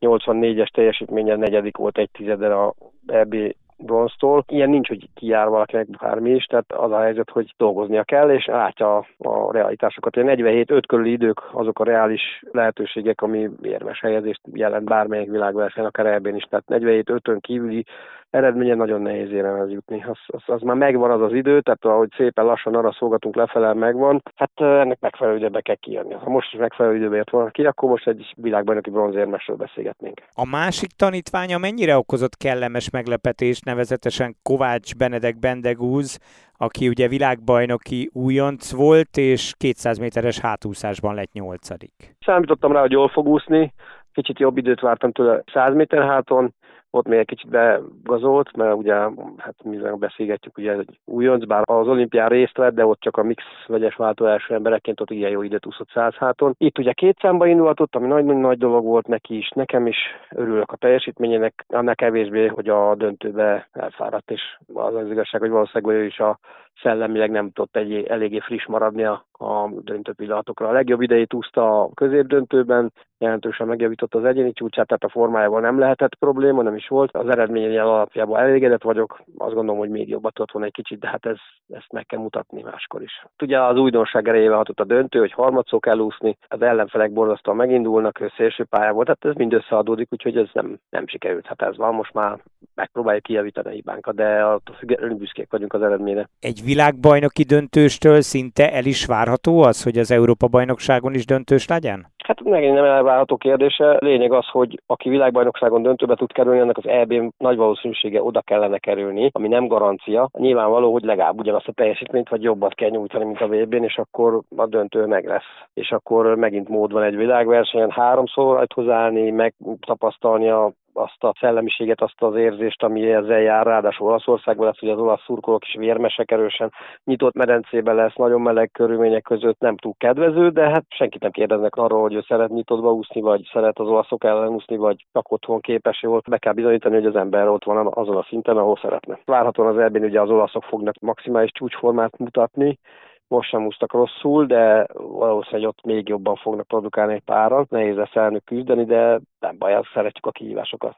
84-es 0.02 0.68
teljesítménye 0.68 1.36
negyedik 1.36 1.78
volt 1.78 1.98
egy 1.98 2.10
tizedel 2.12 2.52
a 2.52 2.76
EB 3.08 3.36
bronztól. 3.78 4.44
Ilyen 4.48 4.70
nincs, 4.70 4.88
hogy 4.88 5.10
kijár 5.14 5.50
valakinek 5.50 5.88
bármi 5.90 6.32
is, 6.32 6.46
tehát 6.46 6.72
az 6.72 6.92
a 6.92 7.00
helyzet, 7.00 7.30
hogy 7.30 7.54
dolgoznia 7.58 8.04
kell, 8.04 8.30
és 8.32 8.46
látja 8.46 8.98
a, 9.18 9.52
realitásokat. 9.52 10.16
A 10.16 10.22
47-5 10.22 10.82
körüli 10.88 11.12
idők 11.12 11.42
azok 11.52 11.80
a 11.80 11.84
reális 11.84 12.44
lehetőségek, 12.52 13.22
ami 13.22 13.50
érmes 13.62 14.00
helyezést 14.00 14.42
jelent 14.54 14.86
bármelyik 14.86 15.30
világverseny, 15.30 15.86
akár 15.86 16.06
ebben 16.06 16.36
is. 16.36 16.44
Tehát 16.44 16.66
47-5-ön 16.68 17.40
kívüli 17.40 17.86
eredménye 18.30 18.76
nagyon 18.76 19.02
nehéz 19.02 19.32
éremhez 19.32 19.72
jutni. 19.72 20.04
Az, 20.08 20.18
az, 20.28 20.42
az, 20.46 20.62
már 20.62 20.76
megvan 20.76 21.12
az 21.12 21.22
az 21.22 21.34
idő, 21.34 21.62
tehát 21.62 21.86
ahogy 21.86 22.10
szépen 22.18 22.46
lassan 22.46 22.76
arra 22.76 22.92
szolgatunk 22.92 23.36
lefele, 23.36 23.74
megvan. 23.74 24.22
Hát 24.36 24.52
ennek 24.56 25.00
megfelelő 25.00 25.38
időbe 25.38 25.62
kell 25.62 25.76
kijönni. 25.76 26.14
Ha 26.14 26.30
most 26.30 26.54
is 26.54 26.60
megfelelő 26.60 26.96
időbe 26.96 27.16
ért 27.16 27.30
volna 27.30 27.50
ki, 27.50 27.66
akkor 27.66 27.90
most 27.90 28.08
egy 28.08 28.34
világbajnoki 28.36 28.90
bronzérmesről 28.90 29.58
beszélgetnénk. 29.58 30.22
A 30.34 30.46
másik 30.46 30.92
tanítványa 30.92 31.58
mennyire 31.58 31.98
okozott 31.98 32.38
kellemes 32.38 32.90
meglepetést, 32.90 33.66
nevezetesen 33.66 34.36
Kovács 34.44 34.96
Benedek 34.96 35.40
Bendegúz, 35.40 36.20
aki 36.58 36.88
ugye 36.88 37.08
világbajnoki 37.08 38.10
újonc 38.14 38.72
volt, 38.72 39.18
és 39.18 39.54
200 39.58 39.98
méteres 39.98 40.40
hátúszásban 40.40 41.16
lett 41.16 41.32
nyolcadik. 41.32 42.16
Számítottam 42.26 42.72
rá, 42.72 42.82
hogy 42.82 42.92
jól 42.92 43.08
fog 43.08 43.28
úszni, 43.28 43.74
kicsit 44.12 44.40
jobb 44.40 44.58
időt 44.58 44.80
vártam 44.80 45.12
tőle 45.12 45.44
100 45.54 45.74
méter 45.74 46.04
háton, 46.04 46.54
ott 46.98 47.08
még 47.08 47.20
egy 47.20 47.26
kicsit 47.26 47.50
begazolt, 47.50 48.56
mert 48.56 48.76
ugye, 48.76 48.94
hát 49.38 49.56
mi 49.64 49.80
beszélgetjük, 50.00 50.58
ugye 50.58 50.72
egy 50.72 51.00
újonc, 51.06 51.46
bár 51.46 51.62
az 51.66 51.88
olimpián 51.88 52.30
részt 52.30 52.58
vett, 52.58 52.74
de 52.74 52.86
ott 52.86 53.00
csak 53.00 53.18
a 53.18 53.24
mix 53.24 53.44
vegyes 53.68 53.96
váltó 53.96 54.26
első 54.26 54.54
embereként 54.54 55.02
ott 55.02 55.12
ilyen 55.12 55.32
jó 55.32 55.42
időt 55.42 55.66
úszott 55.66 55.90
száz 55.94 56.14
háton. 56.14 56.56
Itt 56.58 56.78
ugye 56.78 56.92
két 56.92 57.18
számba 57.20 57.48
indulhatott, 57.48 57.96
ami 57.96 58.08
nagy, 58.08 58.26
nagy 58.26 58.58
dolog 58.58 58.86
volt 58.86 59.08
neki 59.08 59.38
is, 59.38 59.50
nekem 59.50 59.88
is 59.88 59.98
örülök 60.30 60.72
a 60.72 60.76
teljesítményének, 60.76 61.66
annál 61.68 61.96
kevésbé, 61.96 62.48
hogy 62.48 62.70
a 62.70 62.96
döntőbe 62.96 63.68
elfáradt, 63.72 64.32
és 64.32 64.42
az 64.74 64.96
az 64.96 65.12
igazság, 65.12 65.42
hogy 65.42 65.50
valószínűleg 65.50 65.96
ő 65.96 66.06
is 66.06 66.20
a 66.20 66.40
szellemileg 66.82 67.32
nem 67.32 67.52
tudott 67.52 67.76
egy 67.76 68.04
eléggé 68.04 68.40
friss 68.40 68.66
maradni 68.66 69.04
a, 69.04 69.26
a 69.32 69.70
döntő 69.82 70.14
pillanatokra. 70.14 70.68
A 70.68 70.72
legjobb 70.72 71.02
idejét 71.02 71.34
úszta 71.34 71.82
a 71.82 71.90
középdöntőben, 71.94 72.92
jelentősen 73.18 73.68
megjavította 73.68 74.18
az 74.18 74.24
egyéni 74.24 74.54
csúcsát, 74.54 74.88
tehát 74.88 75.04
a 75.04 75.10
formájával 75.10 75.62
nem 75.62 75.80
lehetett 75.80 76.16
probléma, 76.16 76.62
nem 76.62 76.76
is 76.76 76.88
volt. 76.88 77.16
Az 77.16 77.30
eredményen 77.30 77.86
alapjában 77.86 78.40
elégedett 78.40 78.84
vagyok, 78.84 79.22
azt 79.38 79.54
gondolom, 79.54 79.80
hogy 79.80 79.90
még 79.90 80.10
jobbat 80.10 80.34
tudott 80.34 80.52
volna 80.52 80.68
egy 80.68 80.74
kicsit, 80.74 81.00
de 81.00 81.08
hát 81.08 81.26
ez, 81.26 81.38
ezt 81.68 81.92
meg 81.92 82.06
kell 82.06 82.20
mutatni 82.20 82.62
máskor 82.62 83.02
is. 83.02 83.26
Ugye 83.42 83.62
az 83.62 83.78
újdonság 83.78 84.28
erejével 84.28 84.58
hatott 84.58 84.80
a 84.80 84.84
döntő, 84.84 85.20
hogy 85.20 85.32
harmadszor 85.32 85.80
kell 85.80 86.00
úszni, 86.00 86.38
az 86.48 86.62
ellenfelek 86.62 87.12
borzasztóan 87.12 87.58
megindulnak, 87.58 88.20
ő 88.20 88.32
szélső 88.36 88.64
pályán 88.64 88.94
volt, 88.94 89.06
tehát 89.06 89.26
ez 89.26 89.36
mind 89.36 89.54
összeadódik, 89.54 90.08
úgyhogy 90.12 90.38
ez 90.38 90.50
nem, 90.54 90.80
nem 90.90 91.08
sikerült. 91.08 91.46
Hát 91.46 91.62
ez 91.62 91.78
van, 91.78 91.94
most 91.94 92.14
már 92.14 92.40
megpróbáljuk 92.78 93.24
kijavítani 93.24 93.68
a 93.68 93.72
hibánkat, 93.72 94.16
de 94.16 94.44
attól 94.44 94.76
függetlenül 94.76 95.18
büszkék 95.18 95.48
vagyunk 95.50 95.74
az 95.74 95.82
eredményre. 95.82 96.30
Egy 96.40 96.62
világbajnoki 96.64 97.44
döntőstől 97.44 98.22
szinte 98.22 98.72
el 98.72 98.86
is 98.86 99.06
várható 99.06 99.62
az, 99.62 99.84
hogy 99.84 99.98
az 99.98 100.12
Európa-bajnokságon 100.12 101.14
is 101.14 101.26
döntős 101.26 101.68
legyen? 101.68 102.08
Hát 102.28 102.44
megint 102.44 102.74
nem 102.74 102.84
elvárható 102.84 103.38
kérdése. 103.38 103.98
Lényeg 104.00 104.32
az, 104.32 104.48
hogy 104.48 104.82
aki 104.86 105.10
világbajnokságon 105.10 105.82
döntőbe 105.82 106.16
tud 106.16 106.32
kerülni, 106.32 106.60
annak 106.60 106.78
az 106.78 106.88
eb 106.88 107.14
nagy 107.38 107.58
valószínűsége 107.58 108.24
oda 108.24 108.42
kellene 108.42 108.78
kerülni, 108.78 109.30
ami 109.34 109.48
nem 109.48 109.68
garancia. 109.68 110.30
Nyilvánvaló, 110.38 110.92
hogy 110.92 111.04
legalább 111.04 111.40
ugyanazt 111.40 111.68
a 111.68 111.72
teljesítményt 111.72 112.30
vagy 112.30 112.44
jobbat 112.44 112.74
kell 112.74 112.90
nyújtani, 112.90 113.26
mint 113.26 113.42
a 113.42 113.48
vb 113.48 113.76
n 113.76 113.84
és 113.84 113.98
akkor 113.98 114.42
a 114.56 114.66
döntő 114.66 115.06
meg 115.06 115.26
lesz. 115.26 115.68
És 115.74 115.92
akkor 115.92 116.36
megint 116.36 116.70
mód 116.70 116.92
van 116.92 117.04
egy 117.04 117.16
világversenyen 117.16 117.92
háromszor 117.92 118.56
rajthoz 118.56 118.90
állni, 118.90 119.32
megtapasztalni 119.32 120.50
a 120.50 120.72
azt 120.98 121.24
a 121.24 121.34
szellemiséget, 121.40 122.02
azt 122.02 122.22
az 122.22 122.36
érzést, 122.36 122.84
ami 122.84 123.12
ezzel 123.12 123.40
jár, 123.40 123.66
ráadásul 123.66 124.08
Olaszországban 124.08 124.66
lesz, 124.66 124.80
hogy 124.80 124.90
az 124.90 125.00
olasz 125.00 125.24
szurkolók 125.24 125.66
is 125.68 125.76
vérmesek 125.78 126.32
erősen 126.32 126.72
nyitott 127.04 127.34
medencében 127.34 127.96
lesz, 127.96 128.16
nagyon 128.16 128.42
meleg 128.42 128.72
körülmények 128.72 129.22
között 129.22 129.60
nem 129.60 129.78
túl 129.78 129.94
kedvező, 129.98 130.50
de 130.50 130.70
hát 130.70 130.86
senkit 130.90 131.22
nem 131.22 131.32
kérdeznek 131.32 131.76
arról, 131.76 132.02
hogy 132.02 132.14
ő 132.14 132.24
szeret 132.28 132.50
nyitottba 132.50 132.94
úszni, 132.94 133.22
vagy 133.22 133.50
szeret 133.52 133.80
az 133.80 133.88
olaszok 133.88 134.24
ellen 134.24 134.48
úszni, 134.48 134.78
vagy 134.78 135.06
csak 135.14 135.32
otthon 135.32 135.60
képes 135.60 136.02
jól. 136.02 136.22
Be 136.30 136.38
kell 136.38 136.54
bizonyítani, 136.54 136.96
hogy 136.96 137.06
az 137.06 137.16
ember 137.16 137.48
ott 137.48 137.64
van 137.64 137.88
azon 137.94 138.16
a 138.16 138.26
szinten, 138.30 138.58
ahol 138.58 138.80
szeretne. 138.82 139.20
Várhatóan 139.26 139.76
az 139.76 139.82
ebben 139.82 140.04
ugye 140.04 140.22
az 140.22 140.30
olaszok 140.30 140.64
fognak 140.64 140.96
maximális 141.00 141.52
csúcsformát 141.52 142.18
mutatni, 142.18 142.80
most 143.28 143.50
sem 143.50 143.66
úsztak 143.66 143.94
rosszul, 143.94 144.46
de 144.46 144.88
valószínűleg 144.98 145.68
ott 145.68 145.84
még 145.84 146.08
jobban 146.08 146.36
fognak 146.36 146.68
produkálni 146.68 147.14
egy 147.14 147.24
páran. 147.24 147.66
Nehéz 147.70 147.96
lesz 147.96 148.16
elnök 148.16 148.44
küzdeni, 148.44 148.86
de 148.86 149.20
nem 149.40 149.58
baj, 149.58 149.82
szeretjük 149.94 150.26
a 150.26 150.32
kihívásokat. 150.32 150.98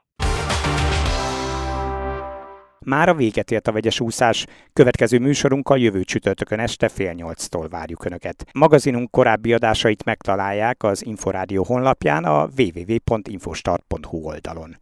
Már 2.84 3.08
a 3.08 3.14
véget 3.14 3.50
ért 3.50 3.66
a 3.66 3.72
vegyes 3.72 4.00
úszás. 4.00 4.46
Következő 4.72 5.18
műsorunkkal 5.18 5.78
jövő 5.78 6.02
csütörtökön 6.02 6.58
este 6.58 6.88
fél 6.88 7.12
nyolctól 7.12 7.68
várjuk 7.68 8.04
Önöket. 8.04 8.44
Magazinunk 8.52 9.10
korábbi 9.10 9.52
adásait 9.52 10.04
megtalálják 10.04 10.82
az 10.82 11.06
Inforádió 11.06 11.64
honlapján 11.64 12.24
a 12.24 12.48
www.infostart.hu 12.58 14.18
oldalon. 14.26 14.76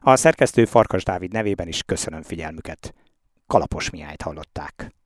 A 0.00 0.16
szerkesztő 0.16 0.64
Farkas 0.64 1.04
Dávid 1.04 1.32
nevében 1.32 1.68
is 1.68 1.82
köszönöm 1.82 2.22
figyelmüket. 2.22 2.94
Kalapos 3.46 3.90
Mihályt 3.90 4.22
hallották. 4.22 4.99